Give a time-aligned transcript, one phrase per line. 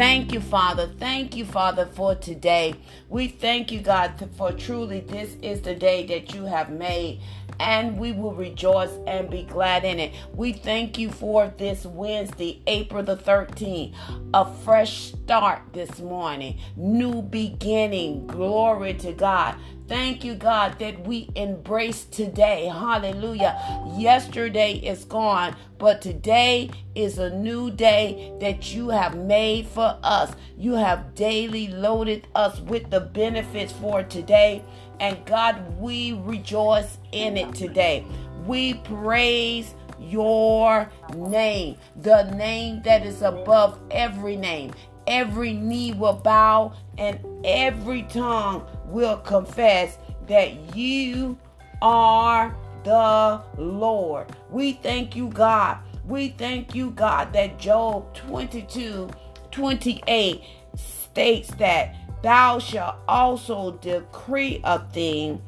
[0.00, 0.86] Thank you, Father.
[0.98, 2.74] Thank you, Father, for today.
[3.10, 7.20] We thank you, God, for truly this is the day that you have made
[7.60, 10.12] and we will rejoice and be glad in it.
[10.34, 13.94] We thank you for this Wednesday, April the 13th,
[14.32, 18.26] a fresh start this morning, new beginning.
[18.26, 19.56] Glory to God.
[19.90, 22.66] Thank you, God, that we embrace today.
[22.66, 23.60] Hallelujah.
[23.98, 30.32] Yesterday is gone, but today is a new day that you have made for us.
[30.56, 34.62] You have daily loaded us with the benefits for today.
[35.00, 38.04] And God, we rejoice in it today.
[38.46, 44.72] We praise your name, the name that is above every name.
[45.06, 51.38] Every knee will bow and every tongue will confess that you
[51.82, 54.26] are the Lord.
[54.50, 55.78] We thank you, God.
[56.06, 59.08] We thank you, God, that Job 22
[59.50, 60.42] 28
[60.76, 65.42] states that thou shalt also decree a thing,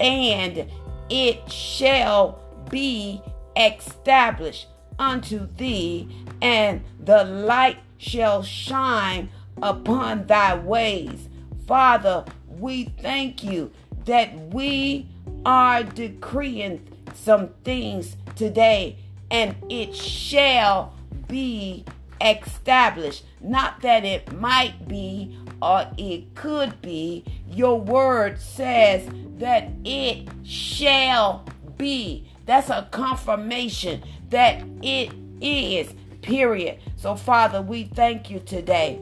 [0.00, 0.66] and
[1.10, 3.22] it shall be
[3.56, 4.66] established
[4.98, 6.08] unto thee,
[6.42, 9.30] and the light shall shine
[9.62, 11.28] upon thy ways.
[11.66, 13.70] Father, we thank you
[14.04, 15.08] that we
[15.44, 16.80] are decreeing
[17.14, 18.98] some things today,
[19.30, 20.94] and it shall
[21.26, 21.84] be
[22.20, 23.24] established.
[23.40, 27.24] Not that it might be or it could be.
[27.48, 31.44] Your word says that it shall
[31.76, 32.28] be.
[32.46, 35.92] That's a confirmation that it is,
[36.22, 36.78] period.
[36.96, 39.00] So, Father, we thank you today.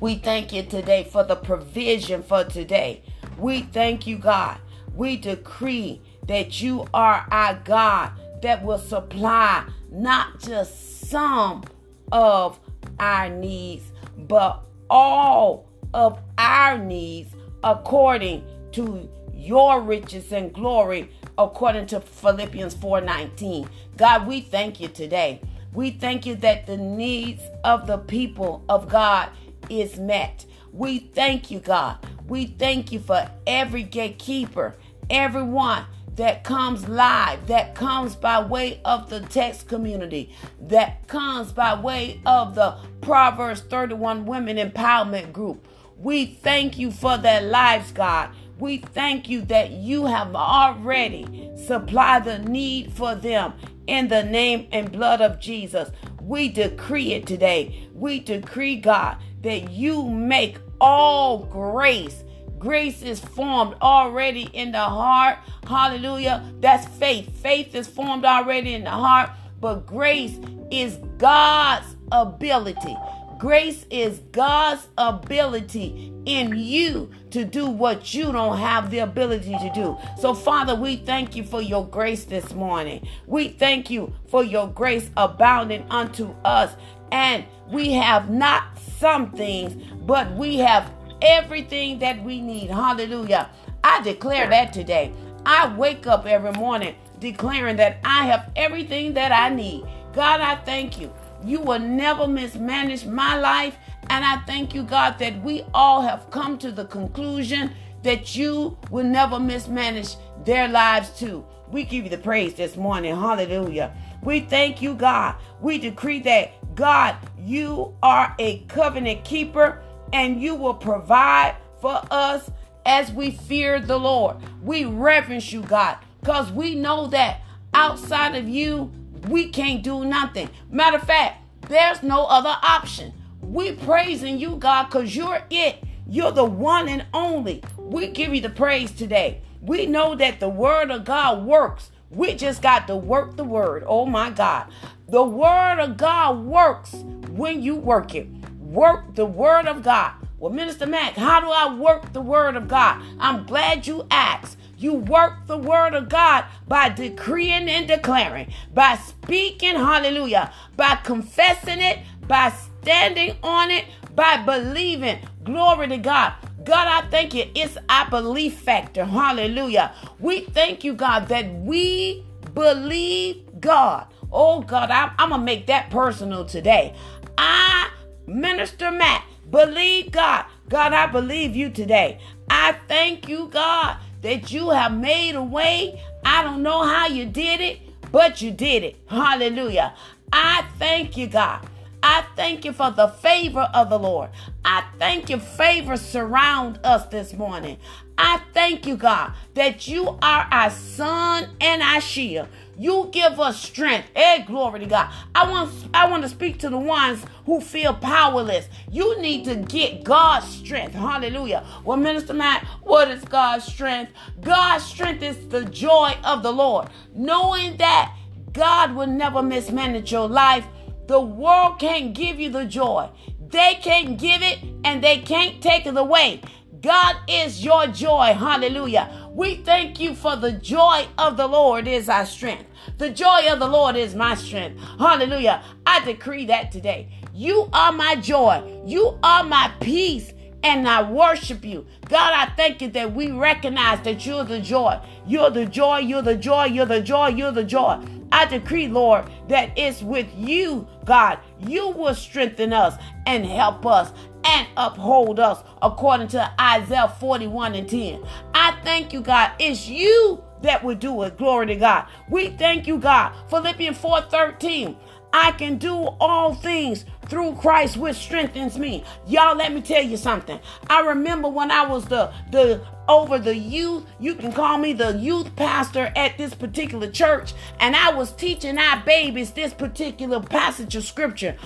[0.00, 3.02] We thank you today for the provision for today.
[3.38, 4.58] We thank you, God.
[4.94, 11.64] We decree that you are our God that will supply not just some
[12.12, 12.58] of
[12.98, 13.84] our needs,
[14.16, 23.68] but all of our needs according to your riches and glory according to Philippians 4:19.
[23.96, 25.40] God, we thank you today.
[25.72, 29.28] We thank you that the needs of the people of God
[29.68, 30.46] is met.
[30.72, 31.98] We thank you, God.
[32.28, 34.76] We thank you for every gatekeeper,
[35.10, 41.78] everyone that comes live, that comes by way of the text community, that comes by
[41.78, 45.66] way of the Proverbs 31 Women Empowerment Group.
[45.98, 48.30] We thank you for their lives, God.
[48.58, 53.54] We thank you that you have already supplied the need for them
[53.86, 55.90] in the name and blood of Jesus.
[56.20, 57.88] We decree it today.
[57.92, 62.22] We decree, God, that you make all grace
[62.64, 65.36] Grace is formed already in the heart.
[65.68, 66.50] Hallelujah.
[66.60, 67.28] That's faith.
[67.42, 69.28] Faith is formed already in the heart,
[69.60, 70.38] but grace
[70.70, 72.96] is God's ability.
[73.38, 79.70] Grace is God's ability in you to do what you don't have the ability to
[79.74, 79.98] do.
[80.18, 83.06] So, Father, we thank you for your grace this morning.
[83.26, 86.74] We thank you for your grace abounding unto us.
[87.12, 89.74] And we have not some things,
[90.06, 90.90] but we have
[91.24, 92.70] everything that we need.
[92.70, 93.50] Hallelujah.
[93.82, 95.12] I declare that today.
[95.46, 99.84] I wake up every morning declaring that I have everything that I need.
[100.12, 101.12] God, I thank you.
[101.44, 103.76] You will never mismanage my life.
[104.10, 108.76] And I thank you, God, that we all have come to the conclusion that you
[108.90, 111.44] will never mismanage their lives too.
[111.70, 113.16] We give you the praise this morning.
[113.16, 113.94] Hallelujah.
[114.22, 115.36] We thank you, God.
[115.60, 119.82] We decree that, God, you are a covenant keeper
[120.14, 122.48] and you will provide for us
[122.86, 124.36] as we fear the Lord.
[124.62, 127.40] We reverence you, God, because we know that
[127.74, 128.92] outside of you,
[129.28, 130.50] we can't do nothing.
[130.70, 133.12] Matter of fact, there's no other option.
[133.42, 135.82] We praising you, God, because you're it.
[136.08, 137.64] You're the one and only.
[137.76, 139.42] We give you the praise today.
[139.60, 141.90] We know that the word of God works.
[142.10, 143.82] We just got to work the word.
[143.84, 144.70] Oh my God.
[145.08, 146.92] The word of God works
[147.30, 148.28] when you work it
[148.74, 150.12] work the word of God.
[150.38, 153.02] Well, Minister Mack, how do I work the word of God?
[153.18, 154.58] I'm glad you asked.
[154.76, 161.80] You work the word of God by decreeing and declaring, by speaking, hallelujah, by confessing
[161.80, 165.20] it, by standing on it, by believing.
[165.44, 166.34] Glory to God.
[166.64, 167.44] God, I thank you.
[167.54, 169.04] It's our belief factor.
[169.04, 169.94] Hallelujah.
[170.18, 174.08] We thank you, God, that we believe God.
[174.32, 176.94] Oh, God, I'm, I'm going to make that personal today.
[177.38, 177.90] I
[178.26, 180.46] Minister Mack, believe God.
[180.68, 182.20] God, I believe you today.
[182.48, 186.02] I thank you, God, that you have made a way.
[186.24, 187.80] I don't know how you did it,
[188.10, 188.96] but you did it.
[189.06, 189.94] Hallelujah.
[190.32, 191.66] I thank you, God.
[192.06, 194.28] I thank you for the favor of the Lord.
[194.62, 197.78] I thank you, favor surround us this morning.
[198.18, 202.48] I thank you, God, that you are our sun and our shield.
[202.76, 204.10] You give us strength.
[204.14, 205.10] Hey, glory to God.
[205.34, 208.68] I want I want to speak to the ones who feel powerless.
[208.92, 210.94] You need to get God's strength.
[210.94, 211.64] Hallelujah.
[211.86, 214.12] Well, Minister Mack, what is God's strength?
[214.42, 216.88] God's strength is the joy of the Lord.
[217.14, 218.14] Knowing that
[218.52, 220.66] God will never mismanage your life.
[221.06, 223.10] The world can't give you the joy.
[223.48, 226.40] They can't give it and they can't take it away.
[226.80, 228.34] God is your joy.
[228.34, 229.28] Hallelujah.
[229.30, 232.66] We thank you for the joy of the Lord is our strength.
[232.98, 234.80] The joy of the Lord is my strength.
[234.98, 235.62] Hallelujah.
[235.86, 237.10] I decree that today.
[237.32, 238.82] You are my joy.
[238.86, 240.32] You are my peace.
[240.62, 241.86] And I worship you.
[242.08, 244.98] God, I thank you that we recognize that you're the joy.
[245.26, 245.98] You're the joy.
[245.98, 246.64] You're the joy.
[246.64, 247.28] You're the joy.
[247.28, 248.02] You're the joy.
[248.34, 251.38] I decree, Lord, that it's with you, God.
[251.60, 254.12] You will strengthen us and help us
[254.44, 258.24] and uphold us according to Isaiah 41 and 10.
[258.52, 259.52] I thank you, God.
[259.60, 261.38] It's you that will do it.
[261.38, 262.08] Glory to God.
[262.28, 263.32] We thank you, God.
[263.50, 264.96] Philippians 4 13.
[265.32, 269.04] I can do all things through Christ which strengthens me.
[269.28, 270.58] Y'all, let me tell you something.
[270.88, 274.04] I remember when I was the the over the youth.
[274.20, 277.54] You can call me the youth pastor at this particular church.
[277.80, 281.56] And I was teaching our babies this particular passage of scripture.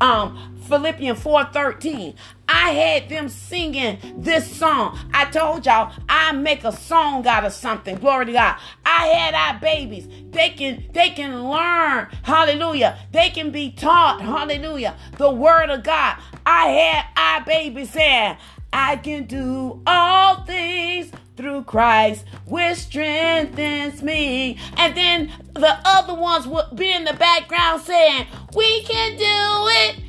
[0.00, 2.14] Um, Philippians 4:13.
[2.48, 4.98] I had them singing this song.
[5.14, 7.96] I told y'all I make a song out of something.
[7.96, 8.56] Glory to God.
[8.84, 10.08] I had our babies.
[10.30, 12.08] They can they can learn.
[12.22, 12.98] Hallelujah.
[13.12, 14.20] They can be taught.
[14.20, 14.96] Hallelujah.
[15.16, 16.16] The word of God.
[16.46, 18.36] I had our babies saying,
[18.76, 24.58] I can do all things through Christ, which strengthens me.
[24.76, 30.00] And then the other ones would be in the background saying, We can do it.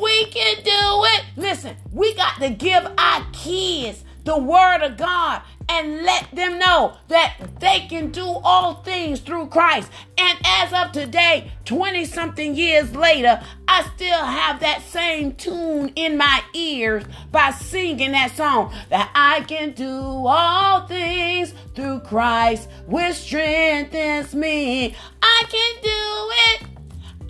[0.00, 1.24] We can do it.
[1.36, 6.96] Listen, we got to give our kids the word of God and let them know
[7.08, 9.90] that they can do all things through Christ.
[10.18, 16.16] And as of today, 20 something years later, I still have that same tune in
[16.16, 23.14] my ears by singing that song that I can do all things through Christ, which
[23.14, 24.94] strengthens me.
[25.22, 26.71] I can do it.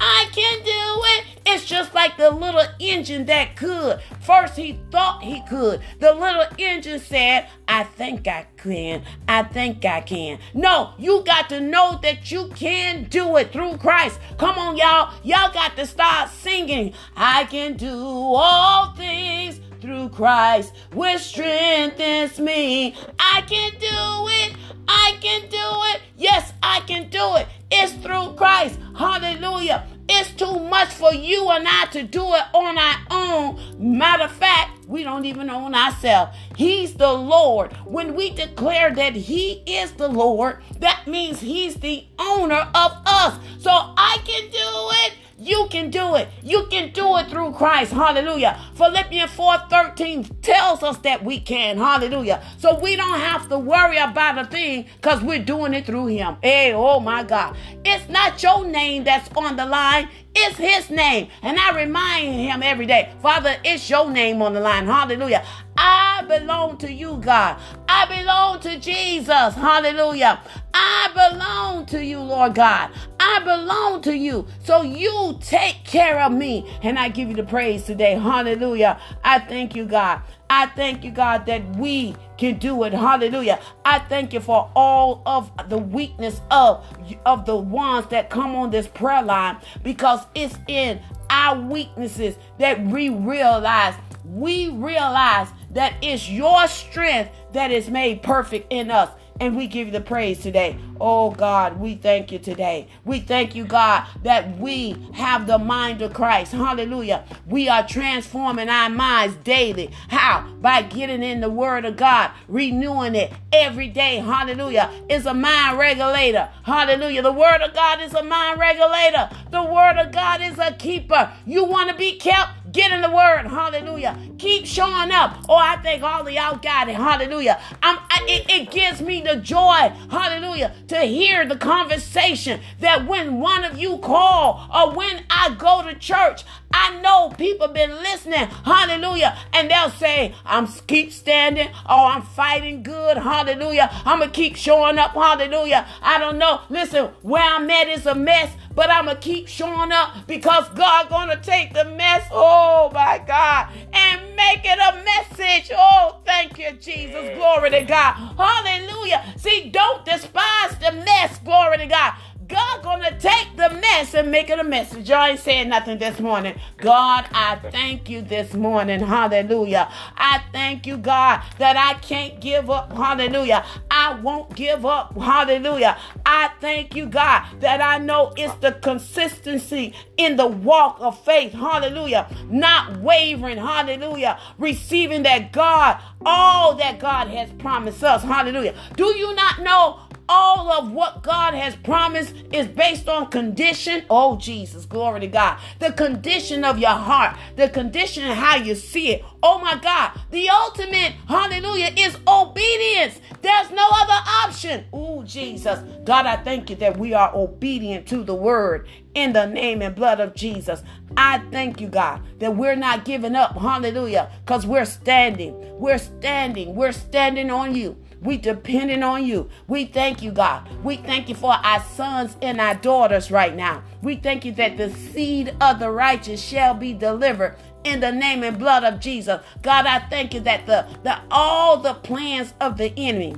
[0.04, 1.25] I can do it.
[1.46, 4.00] It's just like the little engine that could.
[4.20, 5.81] First, he thought he could.
[6.00, 9.04] The little engine said, I think I can.
[9.28, 10.40] I think I can.
[10.54, 14.19] No, you got to know that you can do it through Christ.
[14.38, 15.14] Come on, y'all.
[15.22, 16.94] Y'all got to start singing.
[17.16, 22.96] I can do all things through Christ, which strengthens me.
[23.20, 24.56] I can do it.
[24.88, 26.00] I can do it.
[26.16, 27.46] Yes, I can do it.
[27.70, 28.78] It's through Christ.
[28.96, 29.87] Hallelujah.
[30.08, 33.99] It's too much for you and I to do it on our own.
[33.99, 36.37] Matter of fact, we don't even own ourselves.
[36.56, 37.72] He's the Lord.
[37.84, 43.38] When we declare that He is the Lord, that means He's the owner of us.
[43.58, 44.58] So I can do
[45.06, 45.14] it.
[45.42, 46.28] You can do it.
[46.44, 47.92] You can do it through Christ.
[47.92, 48.60] Hallelujah.
[48.76, 51.78] Philippians 4:13 tells us that we can.
[51.78, 52.40] Hallelujah.
[52.58, 56.36] So we don't have to worry about a thing because we're doing it through him.
[56.42, 57.56] Hey, oh my God.
[57.84, 60.08] It's not your name that's on the line.
[60.34, 61.28] It's his name.
[61.43, 64.86] And I remind him every day, Father, it's your name on the line.
[64.86, 65.44] Hallelujah.
[65.76, 67.58] I belong to you, God.
[67.88, 69.55] I belong to Jesus.
[69.55, 70.40] Hallelujah.
[70.72, 72.90] I belong to you, Lord God.
[73.24, 74.48] I belong to you.
[74.64, 76.69] So you take care of me.
[76.82, 78.14] And I give you the praise today.
[78.14, 78.98] Hallelujah.
[79.22, 80.22] I thank you, God.
[80.50, 82.93] I thank you, God, that we can do it.
[82.93, 83.60] Hallelujah.
[83.84, 86.84] I thank you for all of the weakness of,
[87.24, 91.00] of the ones that come on this prayer line because it's in
[91.31, 93.94] our weaknesses that we realize.
[94.24, 99.10] We realize that it's your strength that is made perfect in us.
[99.41, 100.79] And we give you the praise today.
[101.04, 102.86] Oh God, we thank you today.
[103.04, 106.52] We thank you, God, that we have the mind of Christ.
[106.52, 107.24] Hallelujah.
[107.44, 109.90] We are transforming our minds daily.
[110.06, 110.46] How?
[110.60, 114.18] By getting in the Word of God, renewing it every day.
[114.18, 114.92] Hallelujah.
[115.10, 116.48] It's a mind regulator.
[116.62, 117.22] Hallelujah.
[117.22, 119.28] The Word of God is a mind regulator.
[119.50, 121.32] The Word of God is a keeper.
[121.44, 122.62] You want to be kept?
[122.72, 123.46] Get in the word.
[123.46, 124.18] Hallelujah.
[124.38, 125.44] Keep showing up.
[125.48, 126.94] Oh, I think all of y'all got it.
[126.96, 127.60] Hallelujah.
[127.82, 129.92] I, it, it gives me the joy.
[130.10, 130.74] Hallelujah.
[130.93, 135.94] To hear the conversation that when one of you call or when I go to
[135.94, 138.46] church, I know people been listening.
[138.67, 139.39] Hallelujah.
[139.55, 141.70] And they'll say, I'm keep standing.
[141.89, 143.17] Oh, I'm fighting good.
[143.17, 143.89] Hallelujah.
[144.05, 145.13] I'm to keep showing up.
[145.13, 145.89] Hallelujah.
[146.03, 146.61] I don't know.
[146.69, 150.69] Listen, where I'm at is a mess, but I'm going to keep showing up because
[150.70, 152.26] God going to take the mess.
[152.31, 153.69] Oh, my God.
[153.93, 155.70] And make it a message.
[155.76, 157.36] Oh, thank you, Jesus.
[157.36, 158.14] Glory to God.
[158.36, 159.34] Hallelujah.
[159.36, 161.38] See, don't despise the mess.
[161.38, 162.14] Glory to God.
[162.52, 165.08] God gonna take the mess and make it a message.
[165.08, 166.60] Y'all ain't saying nothing this morning.
[166.76, 169.00] God, I thank you this morning.
[169.00, 169.91] Hallelujah.
[170.17, 172.93] I thank you, God, that I can't give up.
[172.93, 173.64] Hallelujah.
[174.02, 175.16] I won't give up.
[175.16, 175.96] Hallelujah.
[176.26, 181.52] I thank you, God, that I know it's the consistency in the walk of faith.
[181.52, 182.26] Hallelujah.
[182.50, 183.58] Not wavering.
[183.58, 184.40] Hallelujah.
[184.58, 188.24] Receiving that God, all that God has promised us.
[188.24, 188.74] Hallelujah.
[188.96, 194.05] Do you not know all of what God has promised is based on condition.
[194.10, 195.58] Oh, Jesus, glory to God.
[195.79, 199.24] The condition of your heart, the condition of how you see it.
[199.43, 200.12] Oh, my God.
[200.31, 203.20] The ultimate, hallelujah, is obedience.
[203.43, 204.84] There's no other option.
[204.93, 205.81] Oh, Jesus.
[206.05, 209.94] God, I thank you that we are obedient to the word in the name and
[209.94, 210.82] blood of Jesus.
[211.17, 213.56] I thank you, God, that we're not giving up.
[213.56, 214.31] Hallelujah.
[214.44, 215.55] Because we're standing.
[215.79, 216.74] We're standing.
[216.74, 218.01] We're standing on you.
[218.22, 219.50] We depending on you.
[219.67, 220.69] We thank you, God.
[220.84, 223.82] We thank you for our sons and our daughters right now.
[224.00, 228.44] We thank you that the seed of the righteous shall be delivered in the name
[228.44, 229.41] and blood of Jesus.
[229.62, 233.34] God, I thank you that the, the all the plans of the enemy,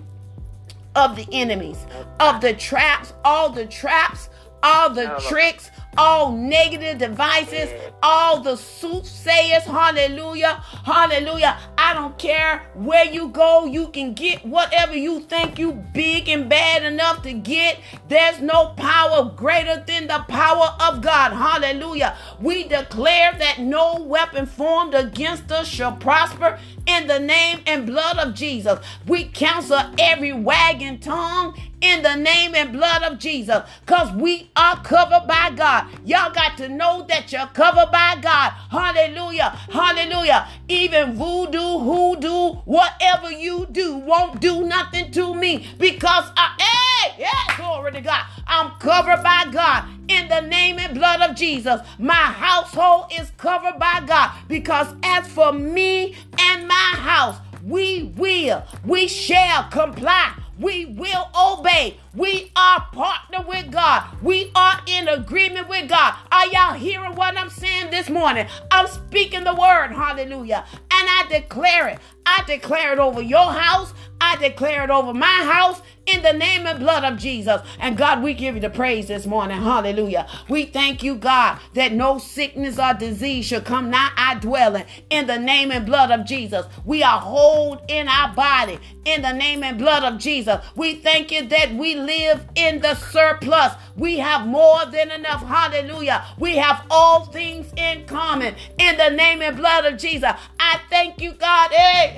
[0.94, 1.86] of the enemies,
[2.20, 4.28] of the traps, all the traps,
[4.62, 7.70] all the tricks, all negative devices,
[8.02, 9.62] all the soothsayers.
[9.64, 10.62] Hallelujah.
[10.84, 11.58] Hallelujah.
[11.78, 16.48] I don't care where you go, you can get whatever you think you big and
[16.48, 17.78] bad enough to get.
[18.08, 21.32] There's no power greater than the power of God.
[21.32, 22.16] Hallelujah.
[22.40, 28.18] We declare that no weapon formed against us shall prosper in the name and blood
[28.18, 28.78] of Jesus.
[29.06, 34.82] We counsel every wagging tongue in the name and blood of Jesus because we are
[34.82, 35.83] covered by God.
[36.04, 38.50] Y'all got to know that you're covered by God.
[38.70, 39.50] Hallelujah.
[39.70, 40.48] Hallelujah.
[40.68, 47.56] Even voodoo, hoodoo, whatever you do won't do nothing to me because I, hey, yeah,
[47.56, 48.24] glory to God.
[48.46, 51.80] I'm covered by God in the name and blood of Jesus.
[51.98, 58.62] My household is covered by God because as for me and my house, we will,
[58.84, 61.98] we shall comply we will obey.
[62.16, 64.04] We are partner with God.
[64.22, 66.14] We are in agreement with God.
[66.30, 68.46] Are y'all hearing what I'm saying this morning?
[68.70, 69.88] I'm speaking the word.
[69.88, 70.64] Hallelujah.
[70.72, 71.98] And I declare it.
[72.26, 73.92] I declare it over your house.
[74.20, 77.60] I declare it over my house in the name and blood of Jesus.
[77.78, 79.60] And God, we give you the praise this morning.
[79.60, 80.26] Hallelujah.
[80.48, 85.26] We thank you, God, that no sickness or disease shall come nigh our dwelling in
[85.26, 86.66] the name and blood of Jesus.
[86.84, 90.64] We are whole in our body in the name and blood of Jesus.
[90.74, 93.72] We thank you that we live in the surplus.
[93.96, 95.42] We have more than enough.
[95.42, 96.24] Hallelujah.
[96.38, 100.32] We have all things in common in the name and blood of Jesus.
[100.58, 101.70] I thank you, God.
[101.72, 102.12] Eh,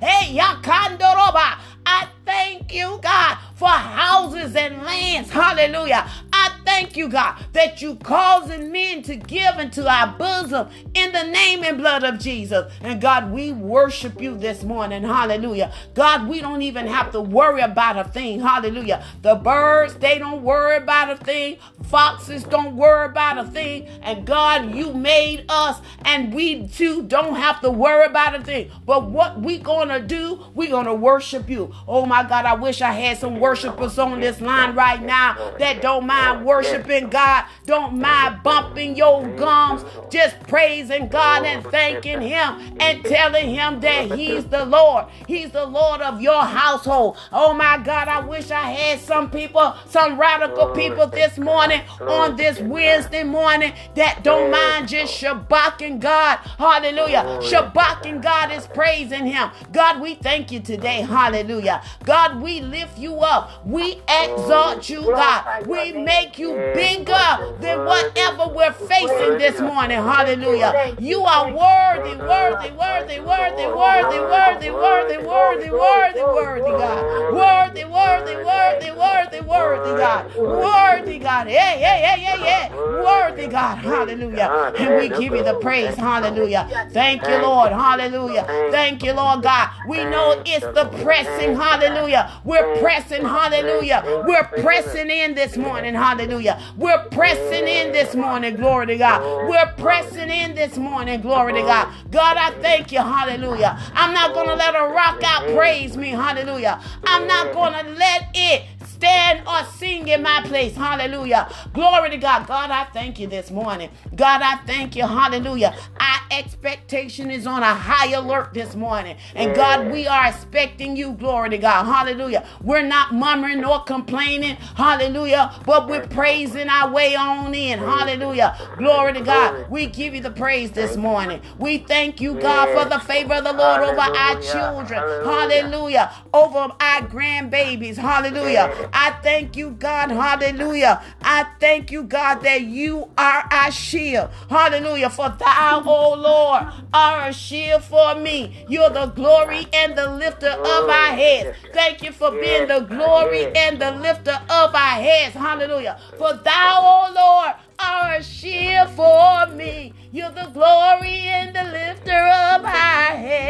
[0.00, 1.58] hey, yakandoroba.
[1.86, 5.30] I thank you, God, for houses and lands.
[5.30, 6.08] Hallelujah.
[6.32, 11.24] I thank you, God, that you causing men to give into our bosom in the
[11.24, 12.72] name and blood of Jesus.
[12.80, 15.02] And God, we worship you this morning.
[15.02, 15.72] Hallelujah.
[15.94, 18.40] God, we don't even have to worry about a thing.
[18.40, 19.04] Hallelujah.
[19.22, 21.58] The birds, they don't worry about a thing.
[21.84, 23.88] Foxes don't worry about a thing.
[24.02, 28.70] And God, you made us, and we too don't have to worry about a thing.
[28.86, 31.71] But what we gonna do, we gonna worship you.
[31.86, 35.80] Oh my God, I wish I had some worshipers on this line right now that
[35.80, 42.56] don't mind worshiping God, don't mind bumping your gums, just praising God and thanking Him
[42.78, 45.06] and telling Him that He's the Lord.
[45.26, 47.16] He's the Lord of your household.
[47.32, 52.36] Oh my God, I wish I had some people, some radical people this morning on
[52.36, 56.36] this Wednesday morning that don't mind just shabaking God.
[56.58, 57.26] Hallelujah.
[57.40, 59.50] Shabaking God is praising Him.
[59.72, 61.00] God, we thank you today.
[61.02, 61.61] Hallelujah.
[61.62, 61.82] Hallelujah.
[62.04, 63.64] God, we lift you up.
[63.64, 65.44] We exalt you, God.
[65.66, 67.14] We make you bigger
[67.60, 69.98] than whatever we're facing this morning.
[69.98, 70.96] Hallelujah.
[70.98, 77.32] You are worthy, worthy, worthy, worthy, worthy, worthy, worthy, worthy, worthy, worthy, God.
[77.32, 80.26] Worthy, worthy, worthy, worthy, worthy God.
[80.34, 81.48] Worthy God.
[81.48, 82.68] Yeah, yeah, yeah, yeah, yeah.
[82.86, 83.78] Worthy God.
[83.78, 84.50] Hallelujah.
[84.78, 85.96] And we give you the praise.
[85.96, 86.68] Hallelujah.
[86.92, 87.72] Thank you, Lord.
[87.72, 88.46] Hallelujah.
[88.70, 89.70] Thank you, Lord God.
[89.86, 91.51] We know it's the pressing.
[91.54, 92.40] Hallelujah.
[92.44, 93.24] We're pressing.
[93.24, 94.04] Hallelujah.
[94.26, 95.94] We're pressing in this morning.
[95.94, 96.60] Hallelujah.
[96.76, 98.56] We're pressing in this morning.
[98.56, 99.48] Glory to God.
[99.48, 101.20] We're pressing in this morning.
[101.20, 101.88] Glory to God.
[102.10, 103.00] God, I thank you.
[103.00, 103.78] Hallelujah.
[103.94, 106.10] I'm not going to let a rock out praise me.
[106.10, 106.80] Hallelujah.
[107.04, 110.76] I'm not going to let it stand or sing in my place.
[110.76, 111.50] Hallelujah.
[111.72, 112.46] Glory to God.
[112.46, 113.90] God, I thank you this morning.
[114.14, 115.06] God, I thank you.
[115.06, 115.74] Hallelujah.
[115.98, 119.16] Our expectation is on a high alert this morning.
[119.34, 121.12] And God, we are expecting you.
[121.12, 121.84] Glory to God.
[121.84, 122.46] Hallelujah.
[122.62, 124.56] We're not murmuring or complaining.
[124.76, 125.52] Hallelujah.
[125.66, 127.78] But we're praising our way on in.
[127.78, 128.56] Hallelujah.
[128.76, 129.70] Glory to God.
[129.70, 131.40] We give you the praise this morning.
[131.58, 135.00] We thank you, God, for the favor of the Lord over our children.
[135.24, 136.12] Hallelujah.
[136.32, 137.96] Over our grandbabies.
[137.96, 138.88] Hallelujah.
[138.92, 140.10] I thank you, God.
[140.10, 141.02] Hallelujah.
[141.22, 144.30] I thank you, God, that you are our shield.
[144.48, 145.10] Hallelujah.
[145.10, 148.64] For thou, O Lord, are a shield for me.
[148.68, 151.58] You're the glory and the lifter of our heads.
[151.72, 155.34] Thank you for being the glory and the lifter of our heads.
[155.34, 155.98] Hallelujah.
[156.18, 159.94] For thou, O Lord, are a shield for me.
[160.12, 163.46] You're the glory and the lifter of our heads.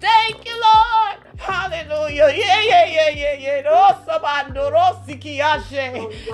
[0.00, 1.09] Thank you, Lord.
[1.40, 2.32] Hallelujah.
[2.36, 3.50] Yeah, yeah, yeah, yeah, yeah.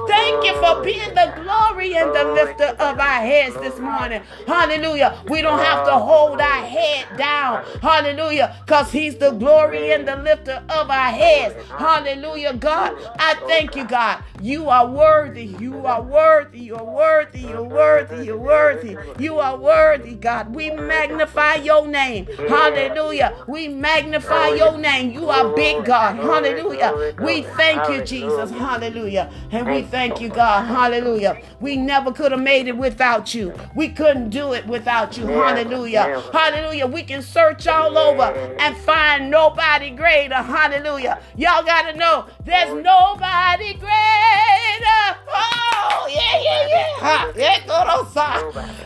[0.08, 4.22] Thank you for being the glory and the lifter of our heads this morning.
[4.46, 5.22] Hallelujah.
[5.28, 7.64] We don't have to hold our head down.
[7.80, 8.56] Hallelujah.
[8.64, 11.54] Because he's the glory and the lifter of our heads.
[11.70, 12.94] Hallelujah, God.
[13.18, 14.22] I thank you, God.
[14.42, 15.44] You are worthy.
[15.44, 16.60] You are worthy.
[16.60, 17.40] You're worthy.
[17.40, 18.26] You're worthy.
[18.26, 18.96] You're worthy.
[19.18, 20.54] You are worthy, God.
[20.54, 22.26] We magnify your name.
[22.48, 23.44] Hallelujah.
[23.46, 25.10] We magnify your name name.
[25.12, 26.16] You are big God.
[26.16, 27.14] Hallelujah.
[27.20, 28.50] We thank you, Jesus.
[28.50, 29.30] Hallelujah.
[29.50, 30.64] And we thank you, God.
[30.66, 31.40] Hallelujah.
[31.60, 33.52] We never could have made it without you.
[33.74, 35.26] We couldn't do it without you.
[35.26, 36.22] Hallelujah.
[36.32, 36.86] Hallelujah.
[36.86, 40.34] We can search all over and find nobody greater.
[40.34, 41.20] Hallelujah.
[41.36, 45.02] Y'all got to know there's nobody greater.
[45.28, 47.32] Oh, yeah, yeah, yeah.
[47.36, 47.58] Yeah,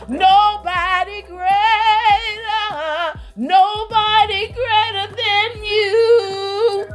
[0.07, 1.41] Nobody greater.
[3.35, 6.00] Nobody greater than you.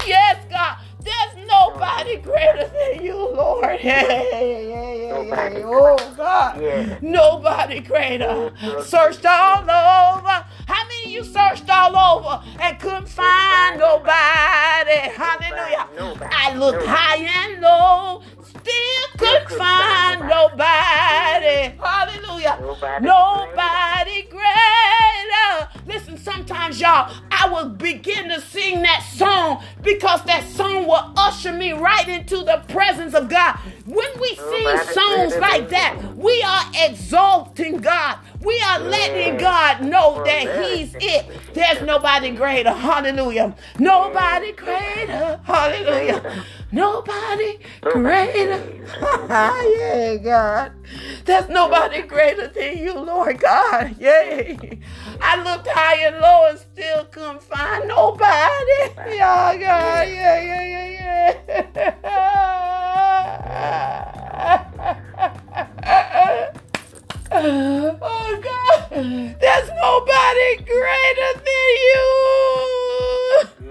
[0.07, 0.79] Yes, God.
[1.01, 3.79] There's nobody greater than you, Lord.
[3.83, 5.63] Yeah, yeah, yeah, yeah, yeah.
[5.65, 6.61] Oh, God.
[6.61, 6.99] Yeah.
[7.01, 8.53] Nobody greater.
[8.83, 10.45] Searched all over.
[10.67, 14.99] How many of you searched all over and couldn't find nobody?
[15.15, 15.89] Hallelujah.
[16.33, 21.77] I looked high and low, still couldn't find nobody.
[21.79, 22.59] Hallelujah.
[23.01, 25.69] Nobody greater.
[25.87, 27.13] Listen, sometimes, y'all,
[27.47, 32.39] I will begin to sing that song because that song will usher me right into
[32.39, 33.57] the presence of God.
[33.85, 38.19] When we sing songs like that, we are exalting God.
[38.41, 41.55] We are letting God know that He's it.
[41.55, 42.73] There's nobody greater.
[42.73, 43.55] Hallelujah.
[43.79, 45.41] Nobody greater.
[45.45, 46.45] Hallelujah.
[46.77, 47.93] Nobody oh.
[47.95, 48.61] greater.
[49.31, 50.73] yeah, God.
[51.25, 53.99] There's nobody greater than you, Lord God.
[53.99, 54.59] Yay.
[55.23, 58.93] I looked high and low and still couldn't find nobody.
[59.09, 59.59] Yeah, God.
[59.59, 61.95] Yeah, yeah, yeah, yeah.
[67.39, 68.91] Oh God,
[69.41, 72.07] there's nobody greater than you.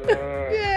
[0.07, 0.74] Yeah, yeah, yeah.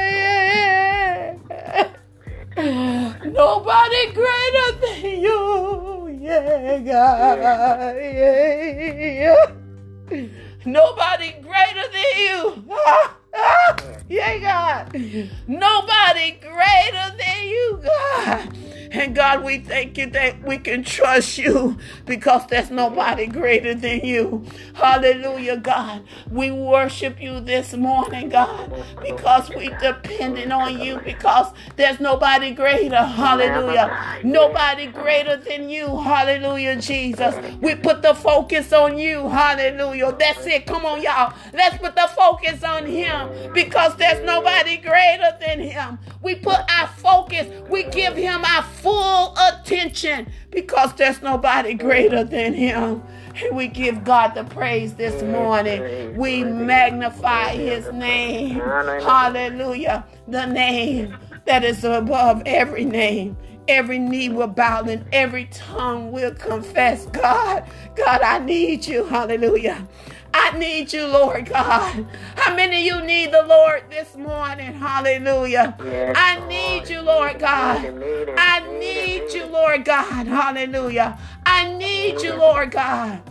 [2.58, 6.18] Nobody greater than you.
[6.20, 7.96] Yeah, God.
[7.96, 9.46] Yeah.
[10.64, 12.64] Nobody greater than you.
[12.68, 13.76] Ah, ah,
[14.08, 14.92] yeah, God.
[15.46, 18.67] Nobody greater than you, God.
[18.90, 24.00] And God, we thank you that we can trust you because there's nobody greater than
[24.00, 24.44] you.
[24.74, 26.04] Hallelujah, God.
[26.30, 28.72] We worship you this morning, God,
[29.02, 33.02] because we're dependent on you because there's nobody greater.
[33.02, 34.20] Hallelujah.
[34.24, 35.86] Nobody greater than you.
[36.00, 37.34] Hallelujah, Jesus.
[37.60, 39.28] We put the focus on you.
[39.28, 40.16] Hallelujah.
[40.18, 40.66] That's it.
[40.66, 41.34] Come on, y'all.
[41.52, 45.98] Let's put the focus on him because there's nobody greater than him.
[46.22, 52.54] We put our focus, we give him our full attention because there's nobody greater than
[52.54, 53.02] him.
[53.42, 55.82] And we give God the praise this morning.
[56.16, 58.60] We magnify his name.
[58.60, 60.06] Hallelujah.
[60.26, 63.36] The name that is above every name.
[63.68, 69.04] Every knee will bow and every tongue will confess, God, God, I need you.
[69.04, 69.86] Hallelujah.
[70.34, 72.06] I need you, Lord God.
[72.36, 74.72] How many of you need the Lord this morning?
[74.74, 75.76] Hallelujah.
[75.82, 77.84] Yes, I need you, Lord God.
[78.36, 80.26] I need you, Lord God.
[80.26, 81.18] Hallelujah.
[81.44, 83.22] I need you, Lord God.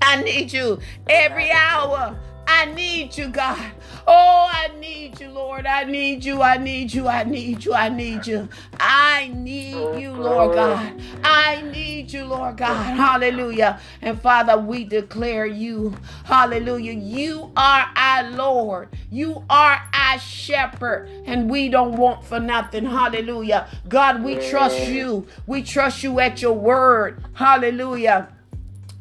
[0.00, 2.16] I need you every hour.
[2.46, 3.72] I need you, God.
[4.06, 5.66] Oh, I need you, Lord.
[5.66, 6.42] I need you.
[6.42, 7.08] I need you.
[7.08, 7.72] I need you.
[7.72, 8.48] I need you.
[8.78, 11.00] I need oh, you, Lord God.
[11.22, 12.96] I need you, Lord God.
[12.96, 13.80] Hallelujah.
[14.02, 15.94] And Father, we declare you.
[16.24, 16.92] Hallelujah.
[16.92, 18.88] You are our Lord.
[19.10, 21.08] You are our shepherd.
[21.24, 22.84] And we don't want for nothing.
[22.84, 23.68] Hallelujah.
[23.88, 25.26] God, we trust you.
[25.46, 27.22] We trust you at your word.
[27.34, 28.33] Hallelujah.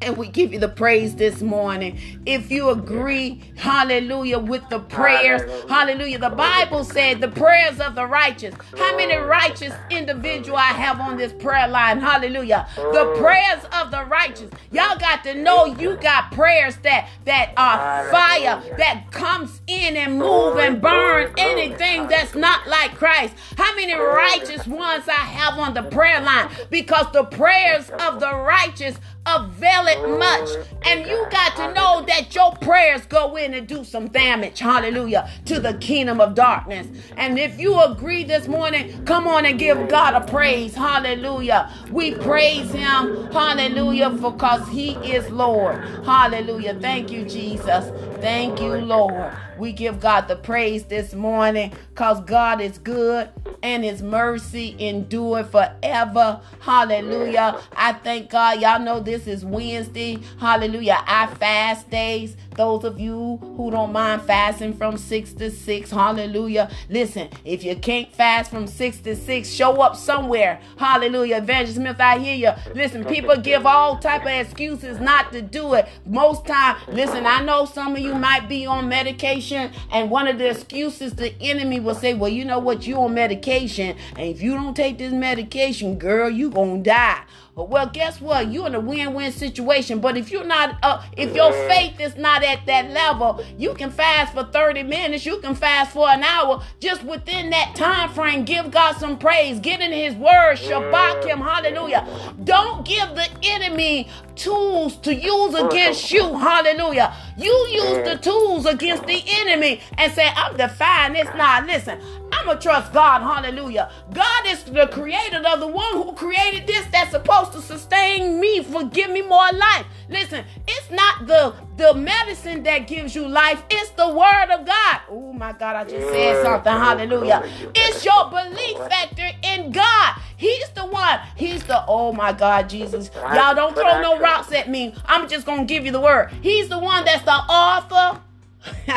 [0.03, 1.97] And we give you the praise this morning.
[2.25, 6.19] If you agree, hallelujah, with the prayers, hallelujah.
[6.19, 8.53] The Bible said the prayers of the righteous.
[8.77, 12.01] How many righteous individual I have on this prayer line?
[12.01, 12.67] Hallelujah.
[12.75, 14.49] The prayers of the righteous.
[14.71, 20.17] Y'all got to know you got prayers that that are fire that comes in and
[20.19, 23.35] move and burn anything that's not like Christ.
[23.57, 26.49] How many righteous ones I have on the prayer line?
[26.69, 30.57] Because the prayers of the righteous avail it much.
[30.85, 35.29] And you got to know that your prayers go in and do some damage, hallelujah,
[35.45, 36.87] to the kingdom of darkness.
[37.17, 41.71] And if you agree this morning, come on and give God a praise, hallelujah.
[41.89, 46.75] We praise Him, hallelujah, because He is Lord, hallelujah.
[46.75, 47.91] Thank you, Jesus.
[48.21, 49.37] Thank you, Lord.
[49.57, 53.29] We give God the praise this morning because God is good
[53.61, 56.41] and his mercy endure forever.
[56.59, 57.61] Hallelujah.
[57.75, 58.61] I thank God.
[58.61, 60.19] Y'all know this is Wednesday.
[60.39, 61.03] Hallelujah.
[61.07, 62.35] I fast days.
[62.55, 65.91] Those of you who don't mind fasting from 6 to 6.
[65.91, 66.69] Hallelujah.
[66.89, 70.59] Listen, if you can't fast from 6 to 6, show up somewhere.
[70.77, 71.37] Hallelujah.
[71.37, 72.73] Evangelist Smith, I hear you.
[72.75, 75.87] Listen, people give all type of excuses not to do it.
[76.05, 80.37] Most time, listen, I know some of you might be on medication and one of
[80.37, 82.85] the excuses the enemy will say, well, you know what?
[82.87, 87.23] You on medication and if you don't take this medication, girl, you gonna die.
[87.55, 88.51] Well, guess what?
[88.51, 89.99] You're in a win-win situation.
[89.99, 93.91] But if you're not, uh, if your faith is not at that level, you can
[93.91, 95.23] fast for 30 minutes.
[95.25, 96.63] You can fast for an hour.
[96.79, 99.59] Just within that time frame, give God some praise.
[99.59, 100.55] Get in His Word.
[100.55, 101.39] Shabach Him.
[101.39, 102.07] Hallelujah.
[102.43, 106.35] Don't give the enemy tools to use against you.
[106.35, 107.15] Hallelujah.
[107.37, 111.27] You use the tools against the enemy and say, I'm defying this.
[111.35, 111.99] Nah, listen.
[112.33, 113.21] I'm to trust God.
[113.21, 113.91] Hallelujah.
[114.13, 118.63] God is the creator of the one who created this that's supposed to sustain me,
[118.63, 119.85] for give me more life.
[120.09, 125.01] Listen, it's not the the medicine that gives you life, it's the word of God.
[125.09, 126.71] Oh my God, I just said something.
[126.71, 127.43] Hallelujah.
[127.75, 130.15] It's your belief factor in God.
[130.37, 131.19] He's the one.
[131.35, 133.09] He's the oh my God, Jesus.
[133.33, 134.93] Y'all don't throw no rocks at me.
[135.05, 136.31] I'm just gonna give you the word.
[136.41, 138.21] He's the one that's the author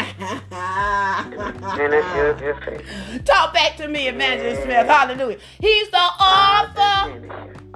[3.25, 4.87] Talk back to me, Evangelist Smith.
[4.87, 5.39] Hallelujah.
[5.61, 7.16] He's the author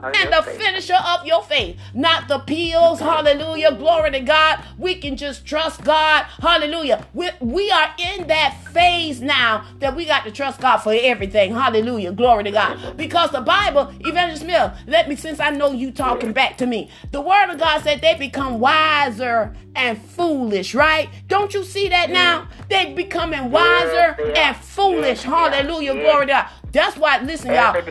[0.02, 3.00] and the finisher of your faith, not the pills.
[3.00, 3.74] Hallelujah.
[3.74, 4.64] Glory to God.
[4.78, 6.24] We can just trust God.
[6.40, 7.06] Hallelujah.
[7.14, 11.52] We, we are in that phase now that we got to trust God for everything.
[11.52, 12.12] Hallelujah.
[12.12, 12.96] Glory to God.
[12.96, 16.90] Because the Bible, Evangelist Smith, let me, since I know you talking back to me,
[17.12, 21.08] the word of God said they become wiser and foolish, right?
[21.28, 22.48] Don't you see that now?
[22.68, 25.22] They becoming wiser and foolish.
[25.22, 25.94] Hallelujah.
[25.94, 26.46] Glory to God.
[26.72, 27.82] That's why, listen, y'all.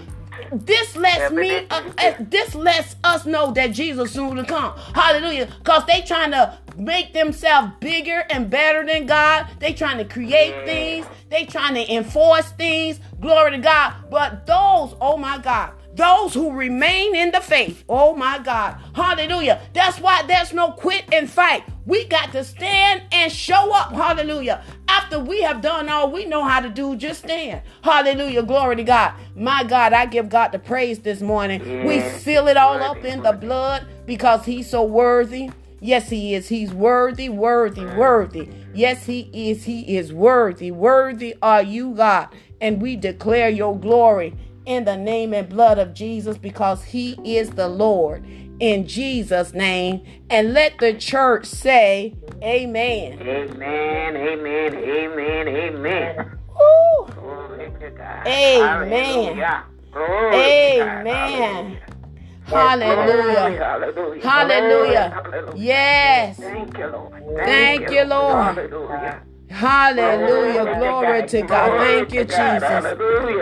[0.51, 4.77] This lets me, uh, uh, this lets us know that Jesus soon to come.
[4.93, 5.47] Hallelujah.
[5.59, 9.47] Because they trying to make themselves bigger and better than God.
[9.59, 11.05] They trying to create things.
[11.29, 12.99] They trying to enforce things.
[13.19, 13.93] Glory to God.
[14.09, 17.83] But those, oh my God, those who remain in the faith.
[17.89, 18.79] Oh my God.
[18.95, 19.61] Hallelujah.
[19.73, 21.63] That's why there's no quit and fight.
[21.89, 23.91] We got to stand and show up.
[23.91, 24.63] Hallelujah.
[24.87, 27.63] After we have done all we know how to do, just stand.
[27.81, 28.43] Hallelujah.
[28.43, 29.15] Glory to God.
[29.35, 31.81] My God, I give God the praise this morning.
[31.81, 35.49] We seal it all up in the blood because He's so worthy.
[35.79, 36.47] Yes, He is.
[36.47, 38.49] He's worthy, worthy, worthy.
[38.71, 39.63] Yes, He is.
[39.63, 40.69] He is worthy.
[40.69, 42.27] Worthy are you, God.
[42.61, 44.35] And we declare your glory
[44.67, 48.23] in the name and blood of Jesus because he is the Lord.
[48.59, 50.05] In Jesus' name.
[50.29, 53.19] And let the church say, Amen.
[53.21, 56.37] Amen, amen, amen, amen.
[56.47, 57.13] Woo.
[57.13, 58.27] Glory to God.
[58.27, 59.37] Amen.
[59.37, 59.63] Hallelujah.
[59.91, 61.07] Glory to God.
[61.07, 61.77] Amen.
[62.45, 63.65] Hallelujah.
[63.65, 64.23] Hallelujah.
[64.23, 65.09] Hallelujah.
[65.09, 65.55] Hallelujah.
[65.55, 66.37] Yes.
[66.37, 67.23] Thank you, Lord.
[67.37, 68.57] Thank you, Lord.
[68.57, 69.21] Hallelujah.
[69.49, 70.75] Hallelujah.
[70.75, 71.79] Glory to God.
[71.79, 72.85] Thank you, Jesus.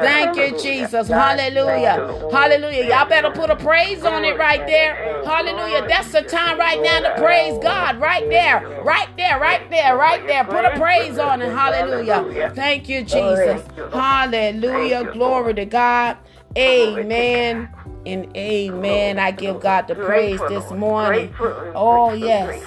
[0.02, 1.08] Thank you, Jesus.
[1.08, 2.30] Hallelujah.
[2.32, 2.86] Hallelujah.
[2.86, 5.24] Y'all better put a praise on it right there.
[5.26, 5.86] Hallelujah.
[5.88, 8.00] That's the time right now to praise God.
[8.00, 8.82] Right there.
[8.84, 9.40] Right there.
[9.40, 9.98] Right there.
[9.98, 10.44] Right there.
[10.46, 11.52] Put a praise on it.
[11.52, 12.52] Hallelujah.
[12.56, 13.62] Thank you, Jesus.
[13.92, 15.12] Hallelujah.
[15.12, 16.18] Glory to God.
[16.58, 17.70] Amen
[18.06, 19.20] and amen.
[19.20, 21.34] I give God the praise this morning.
[21.76, 22.64] Oh, yes.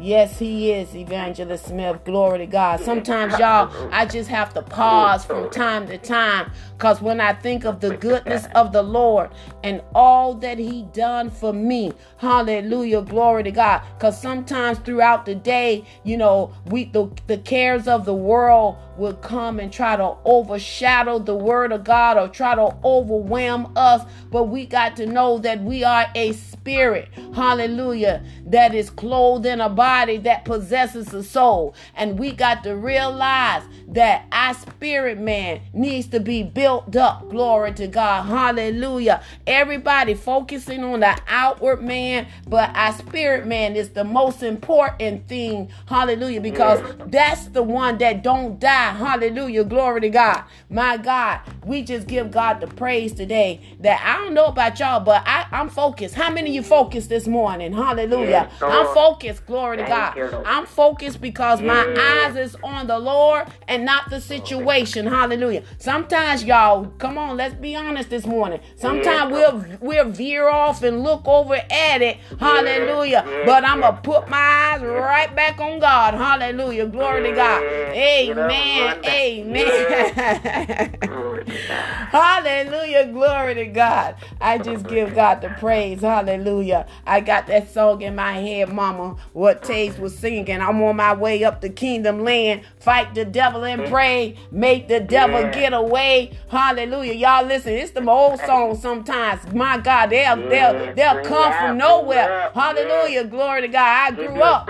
[0.00, 2.04] Yes, he is, Evangelist Smith.
[2.04, 2.80] Glory to God.
[2.80, 7.64] Sometimes, y'all, I just have to pause from time to time because when I think
[7.64, 9.30] of the goodness of the Lord
[9.64, 13.82] and all that he done for me, hallelujah, glory to God.
[13.96, 19.14] Because sometimes throughout the day, you know, we the, the cares of the world will
[19.14, 24.04] come and try to overshadow the word of God or try to overwhelm us.
[24.30, 29.60] But we got to know that we are a spirit, hallelujah, that is clothed in
[29.60, 31.74] a body that possesses a soul.
[31.94, 37.30] And we got to realize that our spirit man needs to be built up.
[37.30, 39.22] Glory to God, hallelujah.
[39.46, 45.70] Everybody focusing on the outward man, but our spirit man is the most important thing,
[45.86, 48.87] hallelujah, because that's the one that don't die.
[48.96, 49.64] Hallelujah.
[49.64, 50.44] Glory to God.
[50.70, 55.00] My God, we just give God the praise today that I don't know about y'all,
[55.00, 56.14] but I, I'm focused.
[56.14, 57.72] How many of you focused this morning?
[57.72, 58.50] Hallelujah.
[58.50, 59.46] Yes, I'm focused.
[59.46, 60.16] Glory to God.
[60.16, 65.06] you, I'm focused because my eyes is on the Lord and not the situation.
[65.06, 65.62] Hallelujah.
[65.78, 68.60] Sometimes y'all, come on, let's be honest this morning.
[68.76, 72.18] Sometimes Yes, we'll we'll veer off and look over at it.
[72.38, 73.24] Hallelujah.
[73.26, 76.14] yes, But I'm going to put my eyes right back on God.
[76.14, 76.86] Hallelujah.
[76.86, 77.62] Glory to God.
[77.64, 78.26] Amen.
[78.26, 79.04] get up and Amen.
[79.06, 80.98] Amen.
[81.00, 81.44] Glory.
[82.10, 83.06] Hallelujah.
[83.12, 84.16] Glory to God.
[84.40, 86.00] I just give God the praise.
[86.02, 86.86] Hallelujah.
[87.06, 90.60] I got that song in my head, Mama, what Taze was singing.
[90.60, 92.62] I'm on my way up the kingdom land.
[92.80, 94.36] Fight the devil and pray.
[94.50, 95.50] Make the devil Yeah.
[95.50, 96.32] get away.
[96.48, 97.14] Hallelujah.
[97.14, 99.52] Y'all listen, it's the old song sometimes.
[99.52, 102.50] My God, they'll they'll they'll come from nowhere.
[102.54, 103.24] Hallelujah.
[103.24, 104.12] Glory to God.
[104.12, 104.68] I grew up.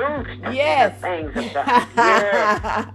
[0.52, 0.94] Yes.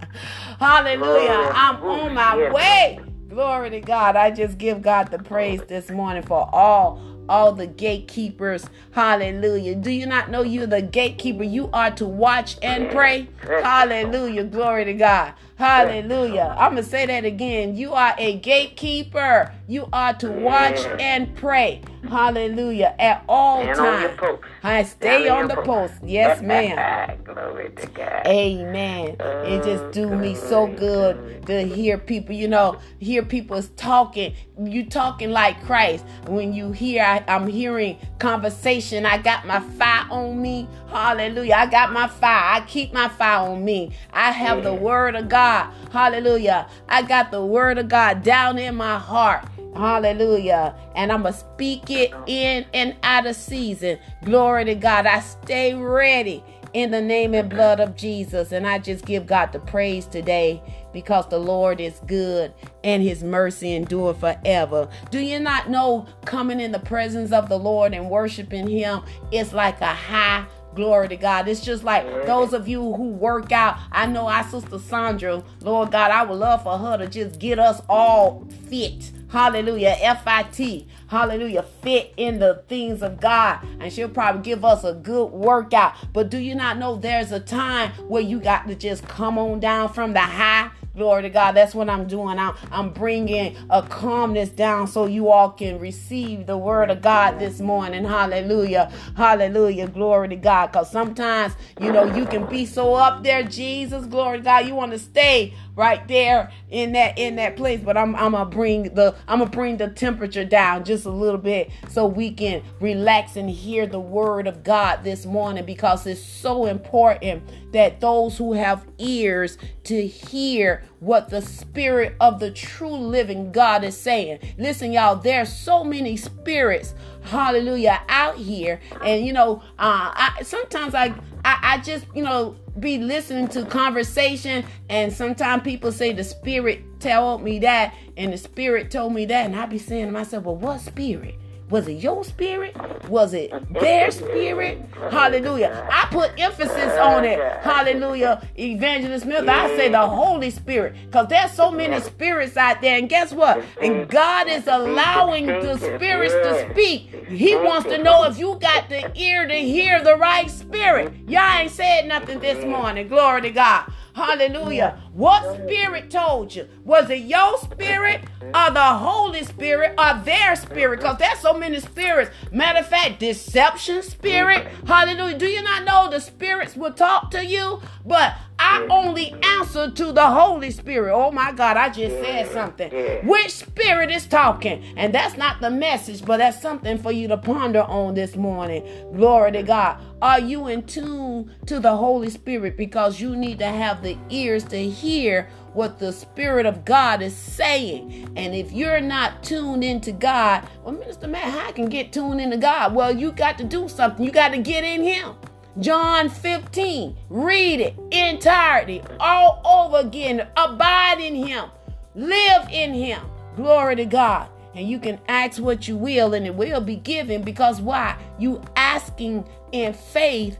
[0.64, 1.24] the things of God.
[1.28, 1.50] Yes.
[1.50, 1.52] Hallelujah.
[1.54, 3.00] I'm on my way.
[3.28, 4.16] Glory to God.
[4.16, 8.66] I just give God the praise this morning for all all the gatekeepers.
[8.92, 9.76] Hallelujah.
[9.76, 11.44] Do you not know you're the gatekeeper?
[11.44, 13.28] You are to watch and pray.
[13.42, 14.44] Hallelujah.
[14.44, 15.34] Glory to God.
[15.56, 16.56] Hallelujah.
[16.58, 17.76] I'm going to say that again.
[17.76, 19.52] You are a gatekeeper.
[19.68, 21.00] You are to watch mm.
[21.00, 21.80] and pray.
[22.08, 22.94] Hallelujah.
[22.98, 24.18] At all And times.
[24.18, 24.42] post.
[24.62, 25.94] I stay Down on the your post.
[26.02, 27.18] Yes, ma'am.
[27.24, 28.26] Glory to God.
[28.26, 29.16] Amen.
[29.20, 34.34] It just oh, do me so good to hear people, you know, hear people talking.
[34.60, 36.04] You talking like Christ.
[36.26, 39.06] When you hear, I, I'm hearing conversation.
[39.06, 40.68] I got my fire on me.
[40.88, 41.54] Hallelujah.
[41.54, 42.56] I got my fire.
[42.56, 43.92] I keep my fire on me.
[44.12, 44.80] I have the mm.
[44.80, 45.43] word of God.
[45.92, 46.68] Hallelujah.
[46.88, 49.46] I got the word of God down in my heart.
[49.74, 50.74] Hallelujah.
[50.94, 53.98] And I'm going to speak it in and out of season.
[54.24, 55.06] Glory to God.
[55.06, 56.42] I stay ready
[56.74, 58.52] in the name and blood of Jesus.
[58.52, 62.52] And I just give God the praise today because the Lord is good
[62.82, 64.88] and his mercy endure forever.
[65.10, 69.02] Do you not know coming in the presence of the Lord and worshiping him
[69.32, 71.48] is like a high Glory to God.
[71.48, 73.78] It's just like those of you who work out.
[73.92, 77.58] I know our sister Sandra, Lord God, I would love for her to just get
[77.58, 79.12] us all fit.
[79.28, 79.96] Hallelujah.
[80.00, 80.86] F I T.
[81.08, 81.64] Hallelujah.
[81.82, 83.58] Fit in the things of God.
[83.80, 85.94] And she'll probably give us a good workout.
[86.12, 89.60] But do you not know there's a time where you got to just come on
[89.60, 90.70] down from the high?
[90.96, 91.52] Glory to God.
[91.52, 92.38] That's what I'm doing.
[92.38, 97.40] I'm, I'm bringing a calmness down so you all can receive the word of God
[97.40, 98.04] this morning.
[98.04, 98.92] Hallelujah.
[99.16, 99.88] Hallelujah.
[99.88, 100.68] Glory to God.
[100.68, 104.06] Because sometimes, you know, you can be so up there, Jesus.
[104.06, 104.66] Glory to God.
[104.66, 107.80] You want to stay right there in that in that place.
[107.80, 111.38] But i'm i'm gonna bring the i'm gonna bring the temperature down just a little
[111.38, 116.22] bit so we can relax and hear the word of god this morning because it's
[116.22, 122.94] so important that those who have ears to hear what the spirit of the true
[122.94, 124.38] living god is saying.
[124.58, 128.80] Listen y'all there's so many spirits hallelujah out here.
[129.02, 133.64] And you know uh I, sometimes I, I i just you know be listening to
[133.66, 139.26] conversation and sometimes people say the spirit told me that and the spirit told me
[139.26, 141.36] that and i be saying to myself well what spirit
[141.74, 142.72] was it your spirit?
[143.08, 144.78] Was it their spirit?
[145.10, 145.88] Hallelujah.
[145.90, 147.40] I put emphasis on it.
[147.62, 148.46] Hallelujah.
[148.56, 150.94] Evangelist Smith, I say the Holy Spirit.
[151.06, 152.96] Because there's so many spirits out there.
[152.96, 153.64] And guess what?
[153.80, 157.10] And God is allowing the spirits to speak.
[157.26, 161.12] He wants to know if you got the ear to hear the right spirit.
[161.26, 163.08] Y'all ain't said nothing this morning.
[163.08, 163.92] Glory to God.
[164.14, 165.02] Hallelujah.
[165.12, 166.68] What spirit told you?
[166.84, 171.00] Was it your spirit or the Holy Spirit or their spirit?
[171.00, 172.30] Because there's so many spirits.
[172.52, 174.68] Matter of fact, deception spirit.
[174.86, 175.36] Hallelujah.
[175.36, 177.80] Do you not know the spirits will talk to you?
[178.06, 181.12] But I only answer to the Holy Spirit.
[181.12, 183.26] Oh my God, I just said something.
[183.26, 184.84] Which spirit is talking?
[184.96, 188.86] And that's not the message, but that's something for you to ponder on this morning.
[189.14, 190.00] Glory to God.
[190.22, 192.76] Are you in tune to the Holy Spirit?
[192.76, 197.34] Because you need to have the ears to hear what the Spirit of God is
[197.34, 198.32] saying.
[198.36, 202.40] And if you're not tuned into God, well, Minister Mack, how I can get tuned
[202.40, 202.94] into God?
[202.94, 204.24] Well, you got to do something.
[204.24, 205.34] You got to get in Him.
[205.80, 207.16] John 15.
[207.28, 210.46] Read it entirety, all over again.
[210.56, 211.70] Abide in Him,
[212.14, 213.22] live in Him.
[213.56, 214.48] Glory to God.
[214.74, 218.16] And you can ask what you will, and it will be given because why?
[218.38, 220.58] You asking in faith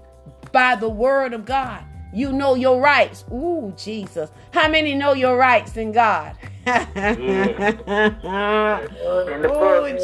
[0.53, 1.85] by the word of God.
[2.13, 3.25] You know your rights.
[3.33, 4.31] Ooh, Jesus.
[4.53, 6.37] How many know your rights in God?
[6.67, 8.15] Oh,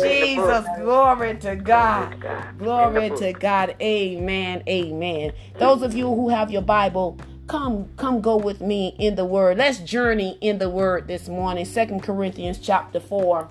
[0.02, 0.66] Jesus.
[0.78, 2.16] Glory to God.
[2.58, 3.76] Glory to God.
[3.80, 4.62] Amen.
[4.68, 5.32] Amen.
[5.58, 9.58] Those of you who have your Bible, come come go with me in the word.
[9.58, 11.64] Let's journey in the word this morning.
[11.64, 13.48] Second Corinthians chapter 4.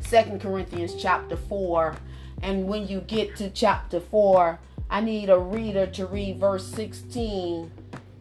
[0.00, 1.96] Second Corinthians chapter 4.
[2.42, 4.58] And when you get to chapter 4,
[4.90, 7.70] I need a reader to read verse 16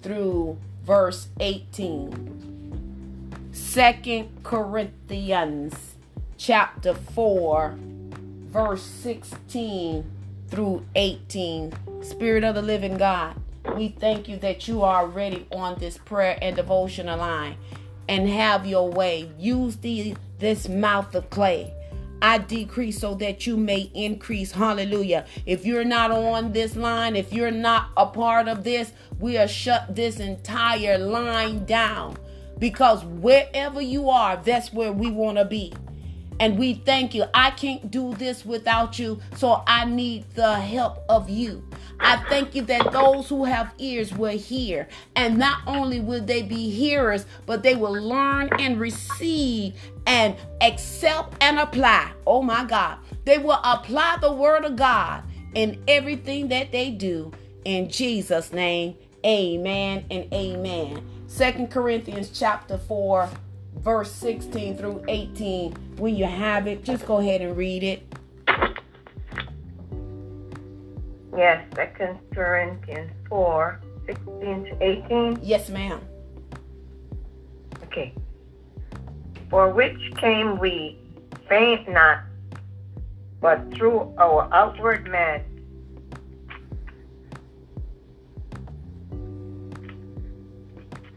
[0.02, 2.53] through verse 18.
[3.54, 5.76] Second Corinthians
[6.38, 7.78] chapter 4
[8.48, 10.12] verse 16
[10.48, 11.72] through 18.
[12.02, 13.40] Spirit of the living God,
[13.76, 17.58] we thank you that you are already on this prayer and devotional line
[18.10, 19.30] and have your way.
[19.38, 21.72] Use the this mouth of clay.
[22.24, 24.52] I decrease so that you may increase.
[24.52, 25.28] Hallelujah.
[25.46, 29.48] If you're not on this line, if you're not a part of this, we are
[29.48, 32.18] shut this entire line down
[32.64, 35.74] because wherever you are, that's where we want to be.
[36.40, 37.26] And we thank you.
[37.34, 41.62] I can't do this without you, so I need the help of you.
[42.00, 44.88] I thank you that those who have ears will hear.
[45.18, 49.74] And not only will they be hearers, but they will learn and receive
[50.08, 52.14] and accept and apply.
[52.26, 52.98] Oh my God.
[53.26, 55.22] They will apply the word of God
[55.54, 57.34] in everything that they do.
[57.66, 58.96] In Jesus' name,
[59.26, 61.13] amen and amen.
[61.34, 63.28] Second Corinthians chapter 4,
[63.80, 65.72] verse 16 through 18.
[65.98, 68.04] When you have it, just go ahead and read it.
[71.36, 74.26] Yes, Second Corinthians 4, 16
[74.66, 75.40] to 18.
[75.42, 76.02] Yes, ma'am.
[77.86, 78.14] Okay.
[79.50, 81.00] For which came we,
[81.50, 82.20] faint not,
[83.42, 85.42] but through our outward man.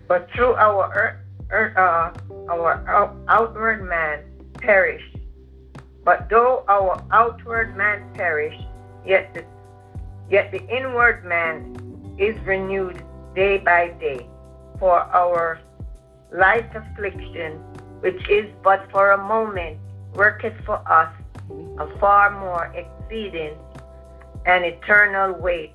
[0.08, 2.12] But through our uh,
[2.50, 5.02] our outward man perish.
[6.04, 8.54] But though our outward man perish,
[9.04, 9.44] yet the
[10.28, 11.76] Yet the inward man
[12.18, 13.02] is renewed
[13.34, 14.26] day by day.
[14.78, 15.60] For our
[16.32, 17.62] light affliction,
[18.00, 19.78] which is but for a moment,
[20.14, 21.12] worketh for us
[21.78, 23.56] a far more exceeding
[24.46, 25.74] and eternal weight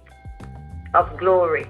[0.94, 1.65] of glory.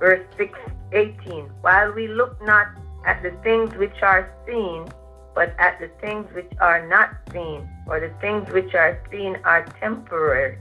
[0.00, 0.58] Verse 6
[0.92, 2.68] 18 While we look not
[3.06, 4.88] at the things which are seen,
[5.34, 9.64] but at the things which are not seen, for the things which are seen are
[9.80, 10.58] temporary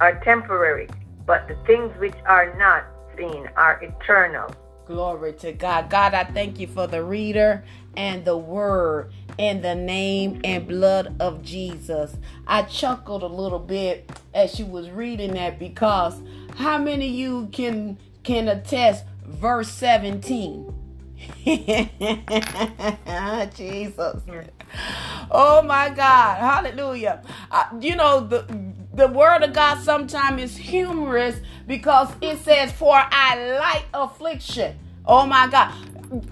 [0.00, 0.88] are temporary,
[1.26, 2.84] but the things which are not
[3.16, 4.50] seen are eternal.
[4.86, 5.90] Glory to God.
[5.90, 7.62] God, I thank you for the reader
[7.96, 12.16] and the word in the name and blood of Jesus.
[12.46, 16.20] I chuckled a little bit as she was reading that because
[16.56, 20.74] how many of you can can attest verse 17?
[23.54, 24.22] Jesus.
[25.30, 26.38] Oh my God.
[26.38, 27.22] Hallelujah.
[27.50, 28.46] Uh, you know, the
[28.92, 34.78] the word of God sometimes is humorous because it says, For I light affliction.
[35.06, 35.72] Oh my God.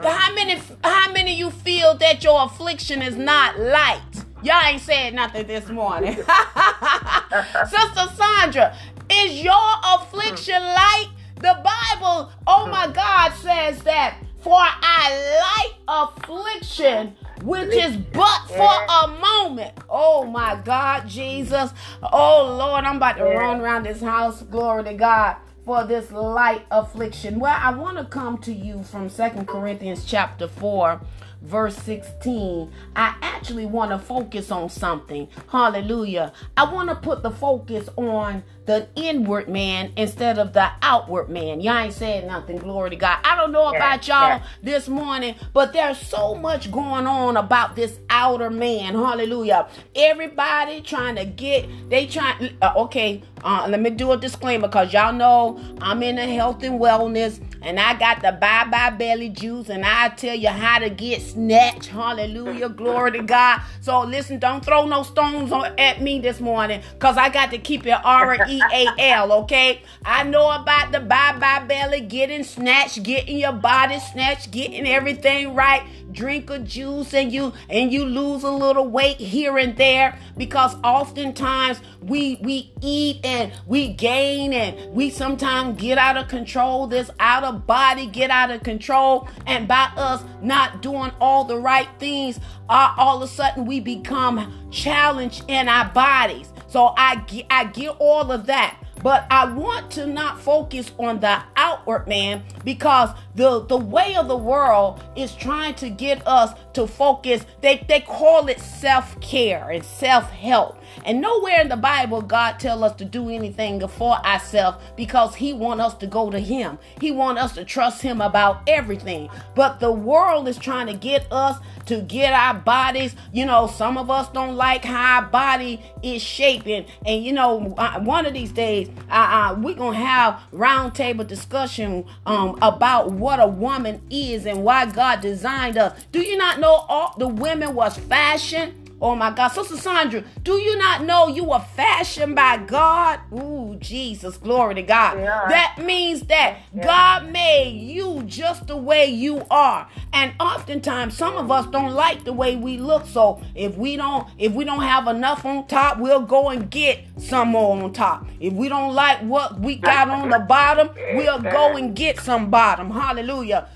[0.00, 4.02] How many how many you feel that your affliction is not light?
[4.42, 6.14] Y'all ain't said nothing this morning.
[7.68, 8.76] Sister Sandra,
[9.11, 11.08] is your affliction light?
[11.40, 18.87] The Bible, oh my God, says that for I light affliction which is but for
[18.88, 19.79] a moment.
[19.88, 21.72] Oh my God, Jesus.
[22.03, 24.42] Oh Lord, I'm about to run around this house.
[24.42, 27.38] Glory to God for this light affliction.
[27.38, 31.01] Well, I want to come to you from Second Corinthians chapter 4,
[31.42, 35.29] verse 16, I actually want to focus on something.
[35.51, 36.33] Hallelujah.
[36.57, 41.59] I want to put the focus on the inward man instead of the outward man.
[41.62, 42.59] Y'all ain't saying nothing.
[42.59, 43.18] Glory to God.
[43.24, 47.99] I don't know about y'all this morning, but there's so much going on about this
[48.11, 48.95] outer man.
[48.95, 49.68] Hallelujah.
[49.97, 54.93] Everybody trying to get, they trying, uh, okay, uh, let me do a disclaimer because
[54.93, 59.28] y'all know I'm in the health and wellness and I got the bye bye belly
[59.28, 61.86] juice, and I tell you how to get snatched.
[61.86, 62.68] Hallelujah.
[62.68, 63.61] Glory to God.
[63.80, 67.59] So listen, don't throw no stones on, at me this morning because I got to
[67.59, 69.82] keep it R E A L, okay?
[70.04, 75.54] I know about the bye bye belly, getting snatched, getting your body snatched, getting everything
[75.54, 75.82] right
[76.12, 80.74] drink a juice and you and you lose a little weight here and there because
[80.82, 87.11] oftentimes we we eat and we gain and we sometimes get out of control this
[87.20, 91.88] out of body get out of control and by us not doing all the right
[91.98, 97.64] things uh, all of a sudden we become challenged in our bodies so i i
[97.64, 98.79] get all of that.
[99.03, 104.27] But I want to not focus on the outward man because the, the way of
[104.27, 107.45] the world is trying to get us to focus.
[107.61, 110.79] They, they call it self care and self help.
[111.05, 115.53] And nowhere in the Bible God tell us to do anything for ourselves because He
[115.53, 116.79] want us to go to Him.
[117.01, 119.29] He want us to trust Him about everything.
[119.55, 123.16] But the world is trying to get us to get our bodies.
[123.33, 126.87] You know, some of us don't like how our body is shaping.
[127.05, 129.12] And you know, uh, one of these days, uh,
[129.51, 135.20] uh, we're gonna have roundtable discussion um, about what a woman is and why God
[135.20, 135.99] designed us.
[136.12, 138.88] Do you not know all the women was fashioned?
[139.01, 139.49] Oh my God.
[139.49, 143.20] Sister Sandra, do you not know you were fashioned by God?
[143.32, 144.36] Ooh, Jesus.
[144.36, 145.18] Glory to God.
[145.18, 145.46] Yeah.
[145.49, 146.84] That means that yeah.
[146.84, 149.88] God made you just the way you are.
[150.12, 153.07] And oftentimes some of us don't like the way we look.
[153.07, 157.05] So if we don't, if we don't have enough on top, we'll go and get
[157.18, 158.26] some more on top.
[158.40, 162.51] If we don't like what we got on the bottom, we'll go and get some
[162.51, 162.90] bottom.
[162.90, 163.68] Hallelujah.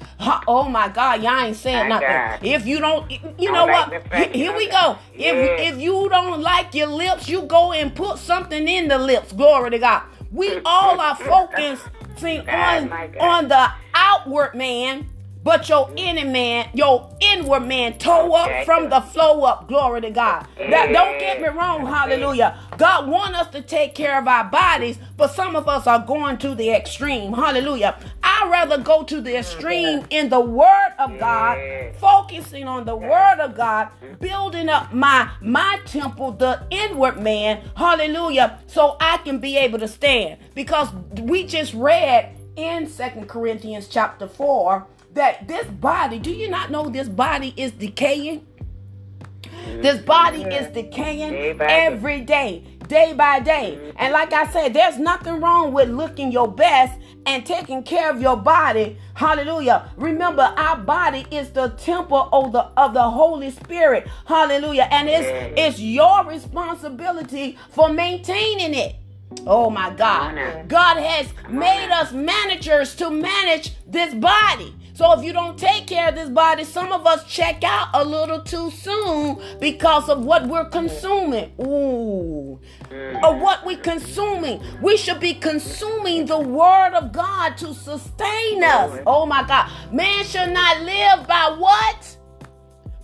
[0.47, 2.49] Oh my God, y'all ain't saying nothing.
[2.49, 3.93] If you don't, you know what?
[4.35, 4.99] Here we go.
[5.15, 9.33] If if you don't like your lips, you go and put something in the lips.
[9.33, 10.03] Glory to God.
[10.31, 15.09] We all are focusing on on the outward man
[15.43, 19.69] but your inner man, your inward man, toe up from the flow up.
[19.69, 20.47] Glory to God.
[20.57, 22.59] That, don't get me wrong, hallelujah.
[22.79, 26.39] God want us to take care of our bodies, but some of us are going
[26.39, 27.33] to the extreme.
[27.33, 27.99] Hallelujah.
[28.23, 31.59] I'd rather go to the extreme in the word of God,
[31.97, 34.15] focusing on the word of God, mm-hmm.
[34.15, 37.63] building up my my temple, the inward man.
[37.77, 38.59] Hallelujah.
[38.67, 40.39] So I can be able to stand.
[40.55, 40.89] Because
[41.21, 46.89] we just read in Second Corinthians chapter 4 that this body, do you not know
[46.89, 48.47] this body is decaying?
[49.81, 53.93] This body is decaying every day, day by day.
[53.97, 58.21] And like I said, there's nothing wrong with looking your best and taking care of
[58.21, 58.99] your body.
[59.15, 59.91] Hallelujah.
[59.97, 64.09] Remember, our body is the temple of the of the Holy Spirit.
[64.27, 64.89] Hallelujah.
[64.91, 68.97] And it's it's your responsibility for maintaining it.
[69.47, 70.35] Oh my God.
[70.69, 74.75] God has made us managers to manage this body.
[74.95, 78.05] So if you don't take care of this body, some of us check out a
[78.05, 81.53] little too soon because of what we're consuming.
[81.61, 82.61] Ooh.
[83.23, 84.63] Or what we're consuming.
[84.83, 89.01] We should be consuming the word of God to sustain us.
[89.07, 89.71] Oh my God.
[89.93, 92.19] Man should not live by what?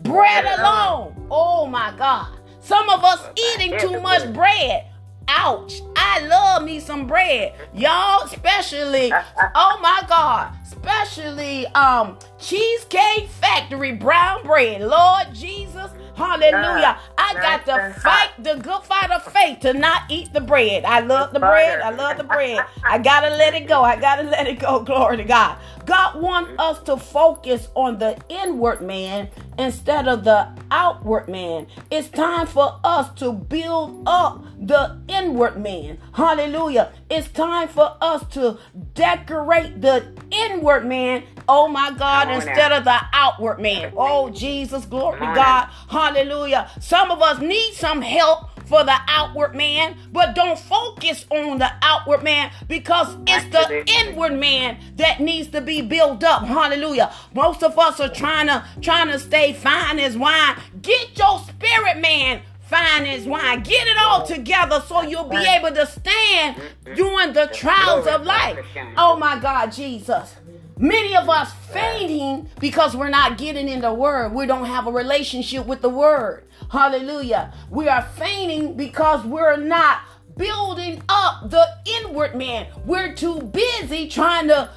[0.03, 1.26] Bread alone.
[1.30, 2.39] Oh my God.
[2.61, 4.88] Some of us eating too much bread.
[5.28, 5.82] Ouch.
[5.94, 7.54] I love me some bread.
[7.74, 9.12] Y'all, especially,
[9.54, 14.80] oh my God, especially um Cheesecake Factory brown bread.
[14.82, 16.98] Lord Jesus, hallelujah.
[17.16, 20.84] I got to fight the good fight of faith to not eat the bread.
[20.84, 21.80] I love the bread.
[21.80, 22.64] I love the bread.
[22.84, 23.82] I gotta let it go.
[23.82, 24.80] I gotta let it go.
[24.84, 25.58] Glory to God.
[25.86, 26.58] God wants mm.
[26.58, 31.66] us to focus on the inward man instead of the outward man.
[31.90, 35.98] It's time for us to build up the inward man.
[36.12, 36.92] Hallelujah.
[37.08, 38.58] It's time for us to
[38.94, 41.24] decorate the inward man.
[41.49, 43.92] Oh my God, instead of the outward man.
[43.96, 45.68] Oh Jesus, glory to God.
[45.88, 46.70] Hallelujah.
[46.80, 51.70] Some of us need some help for the outward man, but don't focus on the
[51.80, 56.44] outward man because it's the inward man that needs to be built up.
[56.44, 57.11] Hallelujah.
[57.34, 60.57] Most of us are trying to trying to stay fine as wine.
[60.82, 63.62] Get your spirit man fine as wine.
[63.62, 66.61] Get it all together so you'll be able to stand
[66.94, 68.59] during the trials of life.
[68.99, 70.34] Oh my God, Jesus.
[70.78, 74.32] Many of us fainting because we're not getting in the word.
[74.32, 76.44] We don't have a relationship with the word.
[76.70, 77.52] Hallelujah.
[77.68, 80.02] We are fainting because we're not
[80.36, 82.68] building up the inward man.
[82.84, 84.70] We're too busy trying to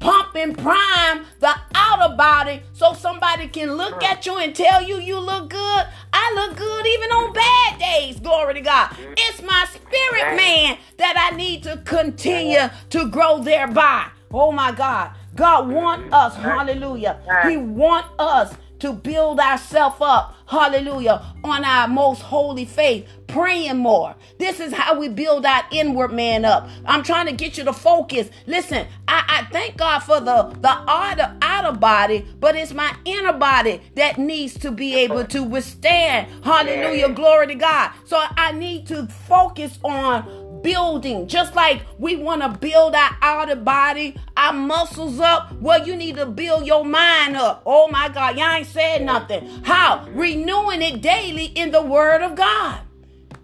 [0.00, 4.96] pump and prime the outer body so somebody can look at you and tell you
[4.96, 5.86] you look good.
[6.12, 8.18] I look good even on bad days.
[8.18, 8.96] Glory to God.
[8.98, 14.08] It's my spirit man that I need to continue to grow thereby.
[14.32, 15.14] Oh my God.
[15.34, 17.20] God want us, hallelujah.
[17.48, 24.16] He want us to build ourselves up, hallelujah, on our most holy faith, praying more.
[24.38, 26.68] This is how we build our inward man up.
[26.84, 28.28] I'm trying to get you to focus.
[28.46, 33.32] Listen, I, I thank God for the, the outer, outer body, but it's my inner
[33.32, 36.44] body that needs to be able to withstand.
[36.44, 37.92] Hallelujah, glory to God.
[38.04, 41.28] So I need to focus on building.
[41.28, 45.52] Just like we want to build our outer body, our muscles up.
[45.60, 47.62] Well, you need to build your mind up.
[47.66, 49.62] Oh my God, y'all ain't said nothing.
[49.64, 50.08] How?
[50.12, 52.80] Renewing it daily in the Word of God.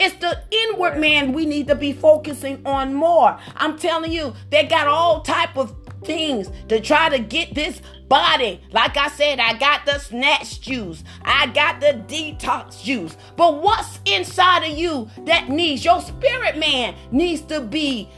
[0.00, 3.38] It's the inward man we need to be focusing on more.
[3.56, 8.60] I'm telling you, they got all type of things to try to get this body.
[8.72, 13.16] Like I said, I got the snatch juice, I got the detox juice.
[13.36, 18.08] But what's inside of you that needs your spirit man needs to be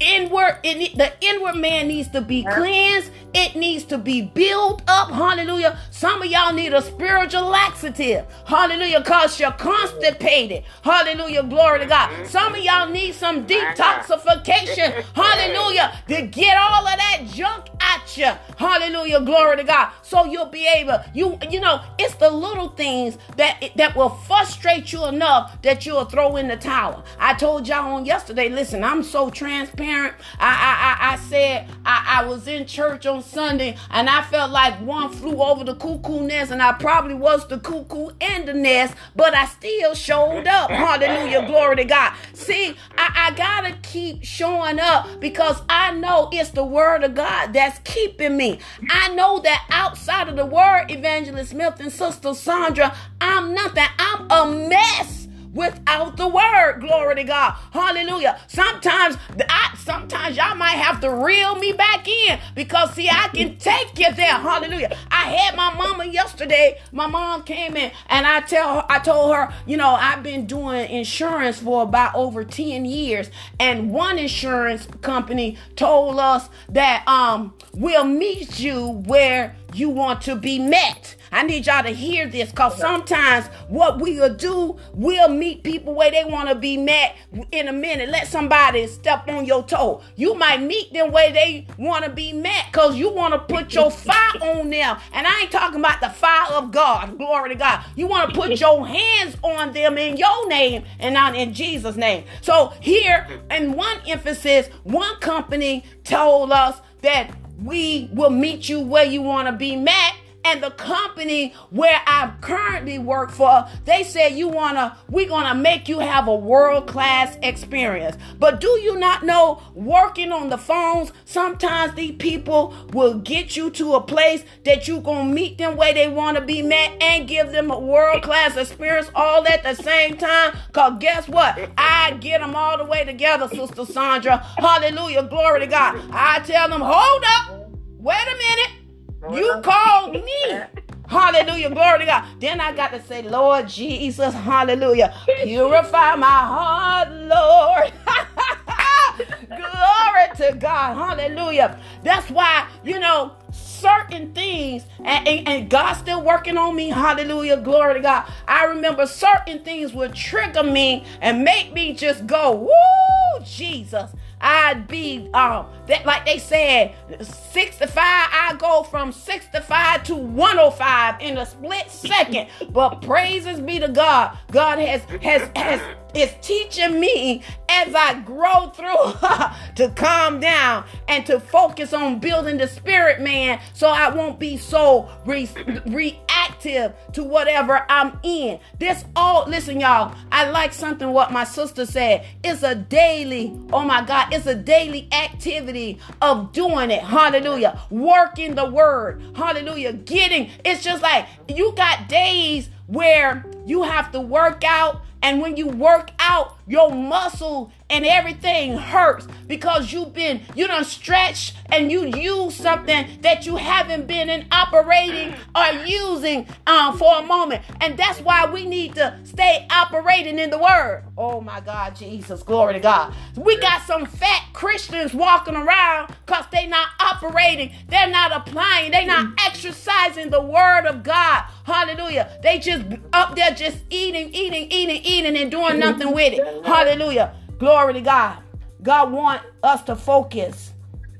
[0.00, 3.10] inward it, the inward man needs to be cleansed.
[3.32, 5.10] It needs to be built up.
[5.10, 5.78] Hallelujah.
[5.90, 8.26] Some of y'all need a spiritual laxative.
[8.44, 9.00] Hallelujah.
[9.00, 10.64] Because you're constipated.
[10.82, 11.44] Hallelujah.
[11.44, 12.10] Glory to god.
[12.10, 12.24] Mm-hmm.
[12.26, 15.02] Some of y'all need some detoxification.
[15.14, 15.96] Hallelujah.
[16.08, 19.20] To get all of that junk at you hallelujah.
[19.22, 19.92] Glory to god.
[20.02, 24.92] So you'll be able you you know it's the little things that that will frustrate
[24.92, 27.04] you enough that you'll throw in the towel.
[27.18, 30.14] I told y'all on yesterday listen i'm so trans transparent.
[30.38, 34.50] I I I, I said I, I was in church on Sunday and I felt
[34.50, 38.54] like one flew over the cuckoo nest and I probably was the cuckoo in the
[38.54, 40.70] nest, but I still showed up.
[40.70, 41.46] Hallelujah.
[41.46, 42.12] Glory to God.
[42.32, 47.52] See, I, I gotta keep showing up because I know it's the word of God
[47.52, 48.58] that's keeping me.
[48.90, 53.84] I know that outside of the word, Evangelist Smith and Sister Sandra, I'm nothing.
[53.98, 56.80] I'm a mess without the word.
[56.80, 57.54] Glory to God.
[57.72, 58.38] Hallelujah.
[58.46, 59.16] Sometimes
[59.48, 63.98] I sometimes y'all might have to reel me back in because see, I can take
[63.98, 64.34] you there.
[64.34, 64.96] Hallelujah.
[65.10, 66.80] I had my mama yesterday.
[66.92, 70.46] My mom came in and I tell her, I told her, you know, I've been
[70.46, 73.30] doing insurance for about over 10 years.
[73.58, 80.36] And one insurance company told us that um we'll meet you where you want to
[80.36, 81.16] be met.
[81.32, 86.10] I need y'all to hear this because sometimes what we'll do, we'll meet people where
[86.10, 87.16] they want to be met
[87.52, 88.08] in a minute.
[88.08, 90.02] Let somebody step on your toe.
[90.16, 93.72] You might meet them where they want to be met because you want to put
[93.74, 94.98] your fire on them.
[95.12, 97.16] And I ain't talking about the fire of God.
[97.16, 97.84] Glory to God.
[97.94, 101.96] You want to put your hands on them in your name and not in Jesus'
[101.96, 102.24] name.
[102.40, 107.30] So here, in one emphasis, one company told us that
[107.62, 110.14] we will meet you where you want to be met
[110.44, 115.88] and the company where I currently work for, they said you wanna, we're gonna make
[115.88, 118.16] you have a world-class experience.
[118.38, 123.70] But do you not know working on the phones, sometimes these people will get you
[123.72, 127.52] to a place that you gonna meet them where they wanna be met and give
[127.52, 130.56] them a world-class experience all at the same time.
[130.72, 131.58] Cause guess what?
[131.76, 134.38] I get them all the way together, Sister Sandra.
[134.58, 135.24] Hallelujah.
[135.24, 136.00] Glory to God.
[136.12, 137.70] I tell them, hold up.
[137.98, 138.79] Wait a minute.
[139.28, 140.60] You called me.
[141.08, 141.70] Hallelujah.
[141.70, 142.24] Glory to God.
[142.40, 145.14] Then I got to say, Lord Jesus, hallelujah.
[145.42, 147.92] Purify my heart, Lord.
[149.48, 150.94] Glory to God.
[150.94, 151.78] Hallelujah.
[152.02, 156.88] That's why, you know, certain things, and, and, and God's still working on me.
[156.90, 157.56] Hallelujah.
[157.58, 158.32] Glory to God.
[158.46, 164.12] I remember certain things would trigger me and make me just go, Woo, Jesus.
[164.40, 171.38] I'd be um that like they said 65 I go from 65 to 105 in
[171.38, 172.48] a split second.
[172.70, 174.36] But praises be to God.
[174.50, 175.80] God has has has
[176.14, 182.58] is teaching me as I grow through to calm down and to focus on building
[182.58, 185.48] the spirit man so I won't be so re-
[185.86, 188.58] reactive to whatever I'm in.
[188.78, 192.26] This all, listen, y'all, I like something what my sister said.
[192.42, 197.02] It's a daily, oh my God, it's a daily activity of doing it.
[197.02, 197.80] Hallelujah.
[197.90, 199.22] Working the word.
[199.34, 199.92] Hallelujah.
[199.92, 205.56] Getting, it's just like you got days where you have to work out and when
[205.56, 211.90] you work out, your muscle and everything hurts because you've been, you don't stretch and
[211.90, 217.62] you use something that you haven't been in operating or using um, for a moment.
[217.80, 221.04] And that's why we need to stay operating in the word.
[221.18, 223.12] Oh my God, Jesus, glory to God.
[223.36, 229.06] We got some fat Christians walking around because they're not operating, they're not applying, they're
[229.06, 231.44] not exercising the word of God.
[231.64, 232.38] Hallelujah.
[232.42, 236.64] They just up there just eating, eating, eating, eating, and doing nothing with it.
[236.64, 237.34] Hallelujah.
[237.60, 238.38] Glory to God.
[238.82, 240.72] God want us to focus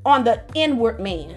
[0.07, 1.37] on the inward man.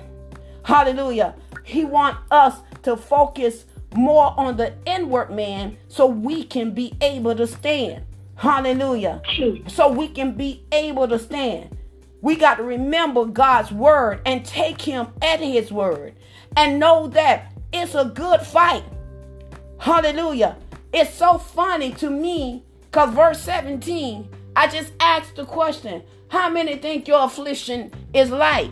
[0.64, 1.36] Hallelujah.
[1.66, 7.36] He want us to focus more on the inward man so we can be able
[7.36, 8.06] to stand.
[8.36, 9.22] Hallelujah.
[9.68, 11.78] So we can be able to stand.
[12.22, 16.16] We got to remember God's word and take him at his word
[16.56, 18.86] and know that it's a good fight.
[19.80, 20.56] Hallelujah.
[20.94, 26.78] It's so funny to me because verse 17, I just asked the question How many
[26.78, 28.72] think your affliction is light?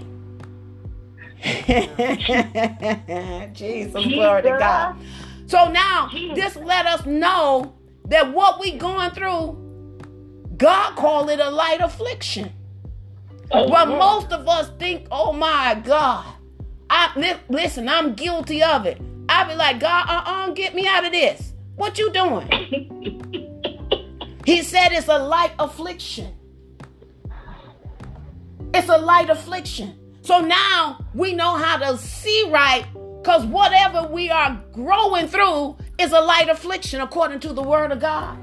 [3.54, 4.96] Jesus, glory to God.
[5.48, 7.76] So now, this let us know
[8.06, 9.58] that what we going through,
[10.58, 12.52] God called it a light affliction.
[13.52, 16.26] Oh, but most of us think, oh my God.
[16.90, 19.02] I li- listen, I'm guilty of it.
[19.28, 21.54] I be like, God, uh-uh, get me out of this.
[21.76, 23.18] What you doing?
[24.52, 26.34] he said it's a light affliction.
[28.74, 29.97] It's a light affliction.
[30.22, 32.86] So now we know how to see right
[33.22, 38.02] because whatever we are growing through is a light affliction according to the word of
[38.02, 38.38] God.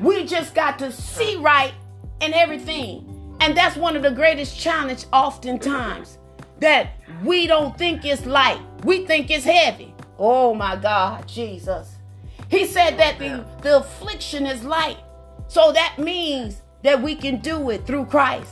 [0.00, 1.74] We just got to see right
[2.20, 3.36] in everything.
[3.40, 6.18] And that's one of the greatest challenge oftentimes
[6.58, 8.60] that we don't think it's light.
[8.84, 9.94] We think it's heavy.
[10.18, 11.99] Oh my God, Jesus.
[12.50, 14.98] He said that the, the affliction is light.
[15.46, 18.50] So that means that we can do it through Christ.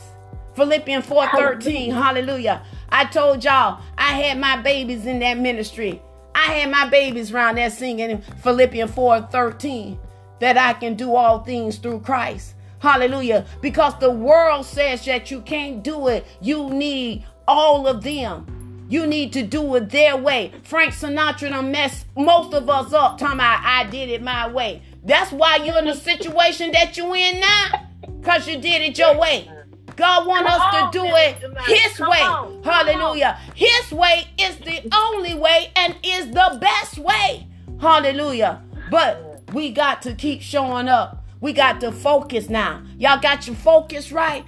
[0.55, 1.91] Philippians 4:13.
[1.93, 2.63] Hallelujah.
[2.89, 6.01] I told y'all I had my babies in that ministry.
[6.33, 9.97] I had my babies around there singing Philippians 4:13
[10.39, 12.55] that I can do all things through Christ.
[12.79, 13.45] Hallelujah.
[13.61, 16.25] Because the world says that you can't do it.
[16.41, 18.58] You need all of them.
[18.89, 20.51] You need to do it their way.
[20.63, 24.81] Frank Sinatra done messed most of us up talking about I did it my way.
[25.03, 27.87] That's why you're in the situation that you in now.
[28.19, 29.49] Because you did it your way.
[29.95, 31.35] God want us to do it
[31.67, 32.63] His way.
[32.63, 33.37] Hallelujah.
[33.53, 37.47] His way is the only way and is the best way.
[37.79, 38.63] Hallelujah.
[38.89, 41.23] But we got to keep showing up.
[41.41, 42.81] We got to focus now.
[42.97, 44.43] Y'all got your focus right?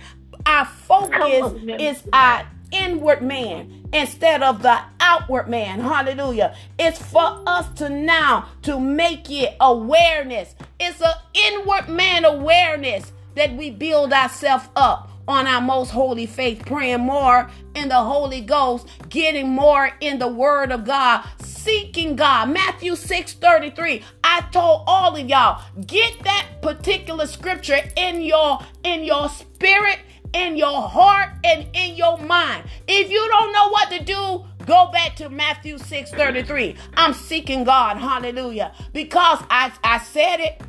[0.47, 5.79] Our focus is our inward man instead of the outward man.
[5.79, 6.55] Hallelujah.
[6.79, 10.55] It's for us to now to make it awareness.
[10.79, 16.63] It's an inward man awareness that we build ourselves up on our most holy faith,
[16.65, 22.49] praying more in the Holy Ghost, getting more in the Word of God, seeking God.
[22.49, 24.03] Matthew 6 33.
[24.23, 29.99] I told all of y'all, get that particular scripture in your in your spirit
[30.33, 32.63] in your heart and in your mind.
[32.87, 36.75] If you don't know what to do, go back to Matthew 6 33.
[36.95, 37.97] I'm seeking God.
[37.97, 38.73] Hallelujah.
[38.93, 40.61] Because I, I said it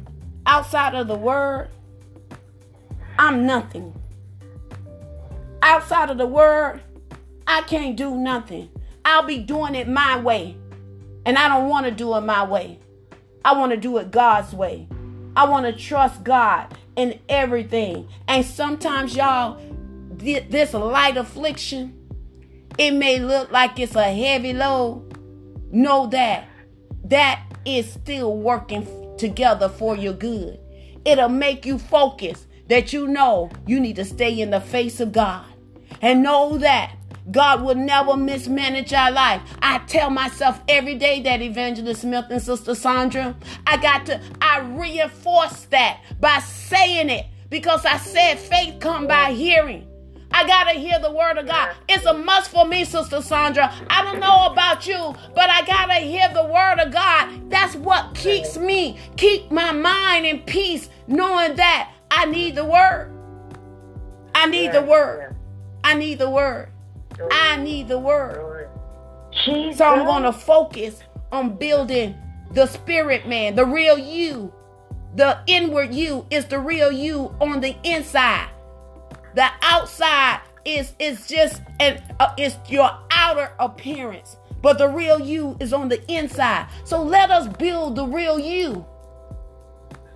[0.47, 1.69] outside of the word,
[3.19, 3.95] I'm nothing.
[5.63, 6.81] Outside of the word,
[7.47, 8.69] I can't do nothing.
[9.05, 10.57] I'll be doing it my way.
[11.25, 12.79] And I don't want to do it my way.
[13.45, 14.89] I want to do it God's way.
[15.37, 18.09] I want to trust God in everything.
[18.28, 19.61] And sometimes, y'all,
[20.16, 21.99] this light affliction,
[22.78, 25.09] it may look like it's a heavy load.
[25.70, 26.49] Know that
[27.05, 28.86] that is still working
[29.18, 30.59] together for your good.
[31.05, 35.12] It'll make you focus that you know you need to stay in the face of
[35.12, 35.45] God.
[36.01, 36.97] And know that
[37.31, 39.43] God will never mismanage our life.
[39.62, 44.61] I tell myself every day that Evangelist Smith and Sister Sandra, I got to, I
[44.61, 49.89] reinforce that by saying it because I said faith come by hearing.
[50.35, 51.75] I gotta hear the word of God.
[51.89, 53.73] It's a must for me, Sister Sandra.
[53.91, 57.51] I don't know about you, but I gotta hear the word of God.
[57.51, 63.12] That's what keeps me, keep my mind in peace, knowing that I need the word.
[64.35, 65.37] I need the word.
[65.85, 66.72] I need the word.
[67.31, 68.68] I need the word.
[69.75, 72.16] So I'm going to focus on building
[72.53, 74.53] the spirit man, the real you.
[75.14, 78.49] The inward you is the real you on the inside.
[79.35, 85.57] The outside is is just an uh, is your outer appearance, but the real you
[85.61, 86.68] is on the inside.
[86.85, 88.87] So let us build the real you.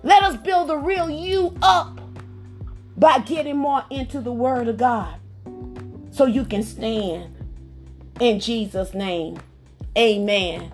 [0.03, 1.99] Let us build the real you up.
[2.97, 5.19] by getting more into the Word of God
[6.17, 7.31] so you can stand
[8.19, 9.37] in Jesus' name.
[9.95, 10.71] Amen.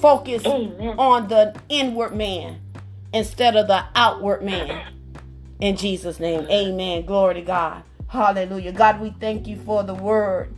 [0.00, 0.98] Focus Amen.
[0.98, 2.60] on the inward man
[3.14, 4.92] instead of the outward man.
[5.60, 6.46] In Jesus' name.
[6.50, 7.06] Amen.
[7.06, 7.84] Glory to God.
[8.08, 8.72] Hallelujah.
[8.72, 10.54] God, we thank you for the word.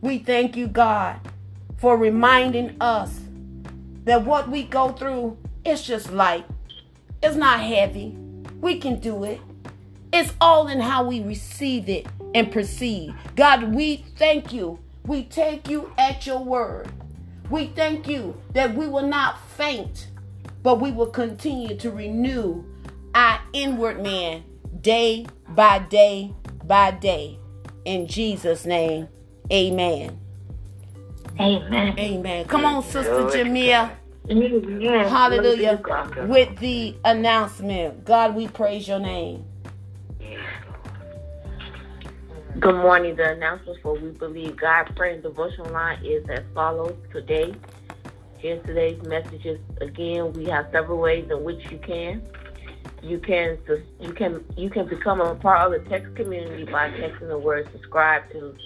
[0.00, 1.18] We thank you, God,
[1.78, 3.20] for reminding us
[4.04, 6.46] that what we go through is just light.
[7.20, 8.16] It's not heavy.
[8.60, 9.40] We can do it.
[10.12, 13.14] It's all in how we receive it and proceed.
[13.36, 14.78] God, we thank you.
[15.06, 16.90] We take you at your word.
[17.50, 20.08] We thank you that we will not faint,
[20.62, 22.64] but we will continue to renew
[23.14, 24.44] our inward man
[24.80, 27.38] day by day by day.
[27.84, 29.08] In Jesus' name,
[29.52, 30.18] amen.
[31.38, 31.98] Amen.
[31.98, 32.44] Amen.
[32.46, 33.92] Come on, Sister Jamia.
[35.08, 35.80] Hallelujah.
[36.26, 38.04] With the announcement.
[38.04, 39.44] God, we praise your name.
[42.58, 43.16] Good morning.
[43.16, 47.54] The announcement for We Believe God Praying Devotion Line is as follows today.
[48.38, 49.60] Here's today's messages.
[49.82, 52.22] Again, we have several ways in which you can.
[53.02, 53.58] You can
[54.00, 57.68] you can you can become a part of the text community by texting the word
[57.72, 58.56] subscribe to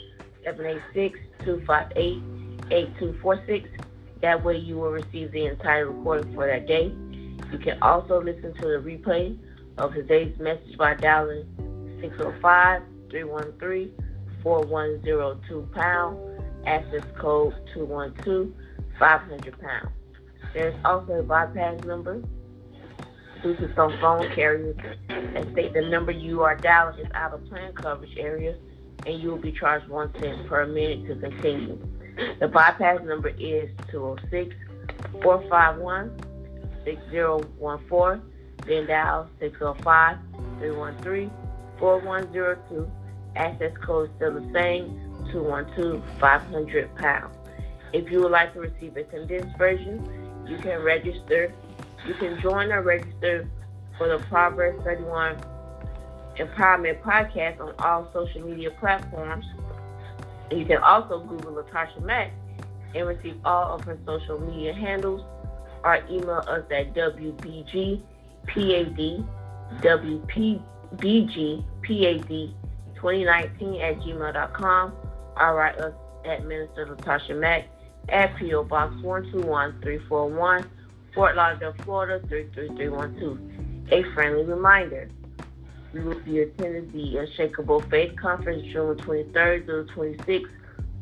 [1.43, 3.67] 786-258-8246.
[4.23, 6.95] That way you will receive the entire recording for that day.
[7.51, 9.37] You can also listen to the replay
[9.79, 11.45] of today's message by dialing
[12.01, 13.93] 605 313
[14.43, 18.53] 4102 pound, access code 212
[18.99, 19.89] 500 pound.
[20.55, 22.23] There's also a bypass number
[23.43, 24.77] due to some phone carriers
[25.09, 28.57] that state the number you are dialing is out of plan coverage area
[29.07, 31.79] and you will be charged one cent per minute to continue.
[32.39, 34.55] The bypass number is 206
[35.23, 36.21] 451
[36.85, 38.23] 6014.
[38.67, 40.19] Then dial 605
[40.59, 41.31] 313
[41.79, 42.91] 4102
[43.37, 45.01] Access code still the same,
[45.33, 47.37] 212 500 pounds.
[47.93, 50.05] If you would like to receive a condensed version,
[50.49, 51.53] you can register.
[52.07, 53.49] You can join or register
[53.99, 55.37] for the Proverbs 31
[56.37, 59.45] Empowerment Podcast on all social media platforms.
[60.51, 62.33] You can also Google Latasha Mack
[62.95, 65.23] and receive all of her social media handles
[65.85, 68.03] or email us at WBGPAD,
[69.83, 70.61] WPBGPAD
[73.01, 74.93] 2019 at gmail.com
[75.37, 75.95] or write us
[76.25, 77.67] at Minister Latasha Mack
[78.11, 78.65] at P.O.
[78.65, 80.71] Box 121341,
[81.15, 83.93] Fort Lauderdale, Florida 33312.
[83.93, 85.09] A friendly reminder.
[85.93, 90.51] We will be attending the Unshakable Faith Conference June 23rd through 26th.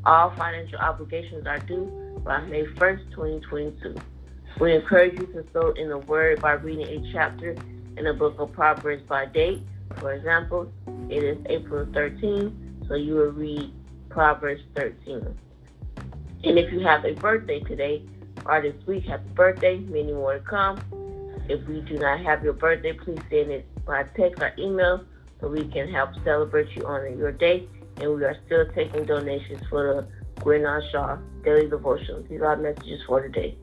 [0.06, 3.96] All financial obligations are due by May 1st, 2022.
[4.60, 7.54] We encourage you to sow in the Word by reading a chapter
[7.96, 9.60] in the book of Proverbs by date.
[9.96, 10.72] For example,
[11.08, 13.72] it is April 13, so you will read
[14.08, 15.36] Proverbs 13.
[16.44, 18.02] And if you have a birthday today
[18.46, 20.78] or this week, happy birthday, many more to come.
[21.48, 25.04] If we do not have your birthday, please send it by text or email
[25.40, 27.68] so we can help celebrate you on your day.
[28.00, 32.26] And we are still taking donations for the Gwen Shaw Daily Devotion.
[32.28, 33.56] These are messages for today.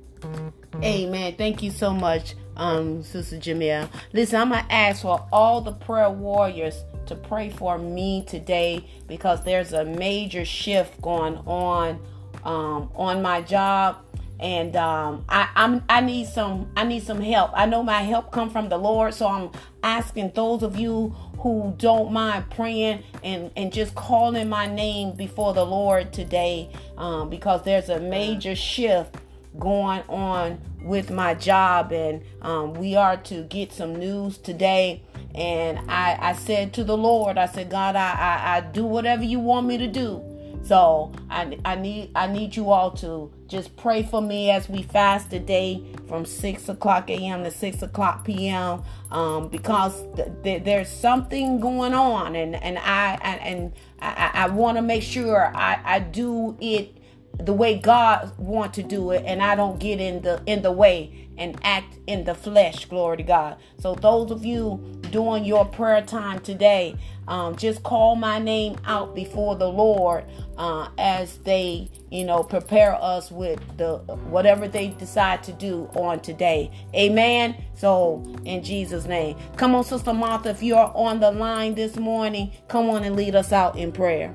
[0.84, 1.36] Amen.
[1.36, 3.90] Thank you so much, um, Sister Jamia.
[4.14, 9.44] Listen, I'm gonna ask for all the prayer warriors to pray for me today because
[9.44, 12.00] there's a major shift going on
[12.44, 13.98] um, on my job
[14.40, 17.52] and um, I, I'm I need some I need some help.
[17.54, 19.52] I know my help come from the Lord, so I'm
[19.84, 25.54] asking those of you who don't mind praying and and just calling my name before
[25.54, 29.16] the Lord today, um, because there's a major shift
[29.60, 35.02] going on with my job, and um, we are to get some news today
[35.36, 39.24] and I, I said to the Lord, I said, God, I, I, I do whatever
[39.24, 40.24] you want me to do.
[40.64, 44.82] So I, I need I need you all to just pray for me as we
[44.82, 47.44] fast today from six o'clock a.m.
[47.44, 48.82] to six o'clock p.m.
[49.12, 54.48] Um, because th- th- there's something going on, and and I, I and I, I
[54.48, 56.95] want to make sure I, I do it
[57.40, 60.72] the way God want to do it, and I don't get in the in the
[60.72, 62.86] way and act in the flesh.
[62.86, 63.58] Glory to God.
[63.80, 64.80] So, those of you
[65.12, 66.96] doing your prayer time today,
[67.28, 70.26] um, just call my name out before the Lord
[70.58, 73.98] uh, as they, you know, prepare us with the
[74.30, 76.72] whatever they decide to do on today.
[76.96, 77.56] Amen.
[77.76, 81.98] So, in Jesus' name, come on, Sister Martha, if you are on the line this
[81.98, 84.32] morning, come on and lead us out in prayer.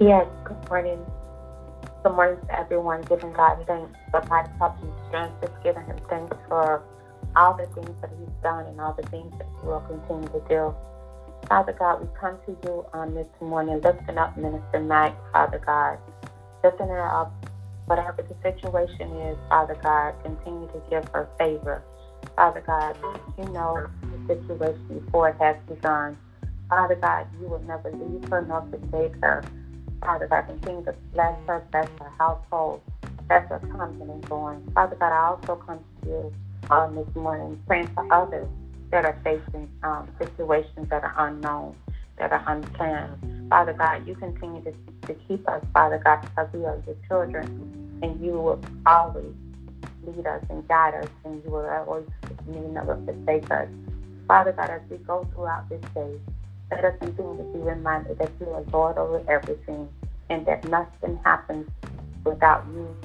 [0.00, 0.26] Yes.
[0.44, 1.06] Good morning.
[2.02, 5.96] Good morning to everyone, giving God thanks for life, health, and strength, just giving Him
[6.10, 6.82] thanks for
[7.36, 10.42] all the things that He's done and all the things that He will continue to
[10.48, 10.74] do.
[11.48, 15.98] Father God, we come to you on this morning, lifting up Minister Mack, Father God,
[16.62, 17.32] lifting her up,
[17.86, 21.82] whatever the situation is, Father God, continue to give her favor.
[22.36, 22.96] Father God,
[23.38, 26.16] you know the situation before it has begun.
[26.74, 29.44] Father God, you will never leave her nor forsake her.
[30.00, 32.82] Father God, continue to bless her, bless her household,
[33.28, 34.60] bless her coming and going.
[34.74, 36.32] Father God, I also come to you
[36.70, 38.48] on this morning praying for others
[38.90, 41.76] that are facing um, situations that are unknown,
[42.18, 43.48] that are unplanned.
[43.48, 44.72] Father God, you continue to,
[45.06, 49.32] to keep us, Father God, because we are your children, and you will always
[50.04, 52.04] lead us and guide us, and you will always
[52.48, 53.68] never forsake us.
[54.26, 56.18] Father God, as we go throughout this day,
[56.70, 59.88] let us continue to be reminded that you are Lord over everything
[60.30, 61.68] and that nothing happens
[62.24, 62.96] without you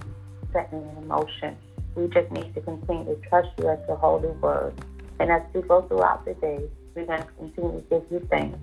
[0.54, 1.58] setting in motion.
[1.96, 4.74] We just need to continue to trust you as the holy word.
[5.20, 6.60] And as we go throughout the day,
[6.96, 8.58] we're going to continue to give you thanks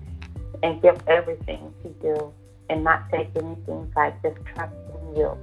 [0.63, 2.33] and give everything to you
[2.69, 5.37] and not take anything like just trusting you.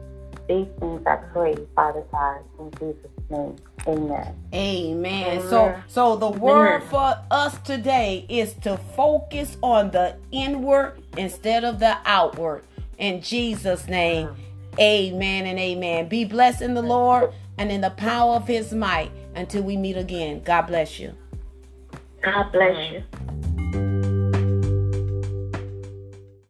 [0.49, 3.57] These things I pray, Father God, in Jesus' name.
[3.87, 4.35] Amen.
[4.53, 5.39] Amen.
[5.39, 5.49] Amen.
[5.49, 6.89] So so the word Amen.
[6.89, 12.65] for us today is to focus on the inward instead of the outward.
[12.99, 14.35] In Jesus' name.
[14.79, 16.09] Amen and amen.
[16.09, 19.97] Be blessed in the Lord and in the power of his might until we meet
[19.97, 20.43] again.
[20.43, 21.15] God bless you.
[22.23, 23.03] God bless you.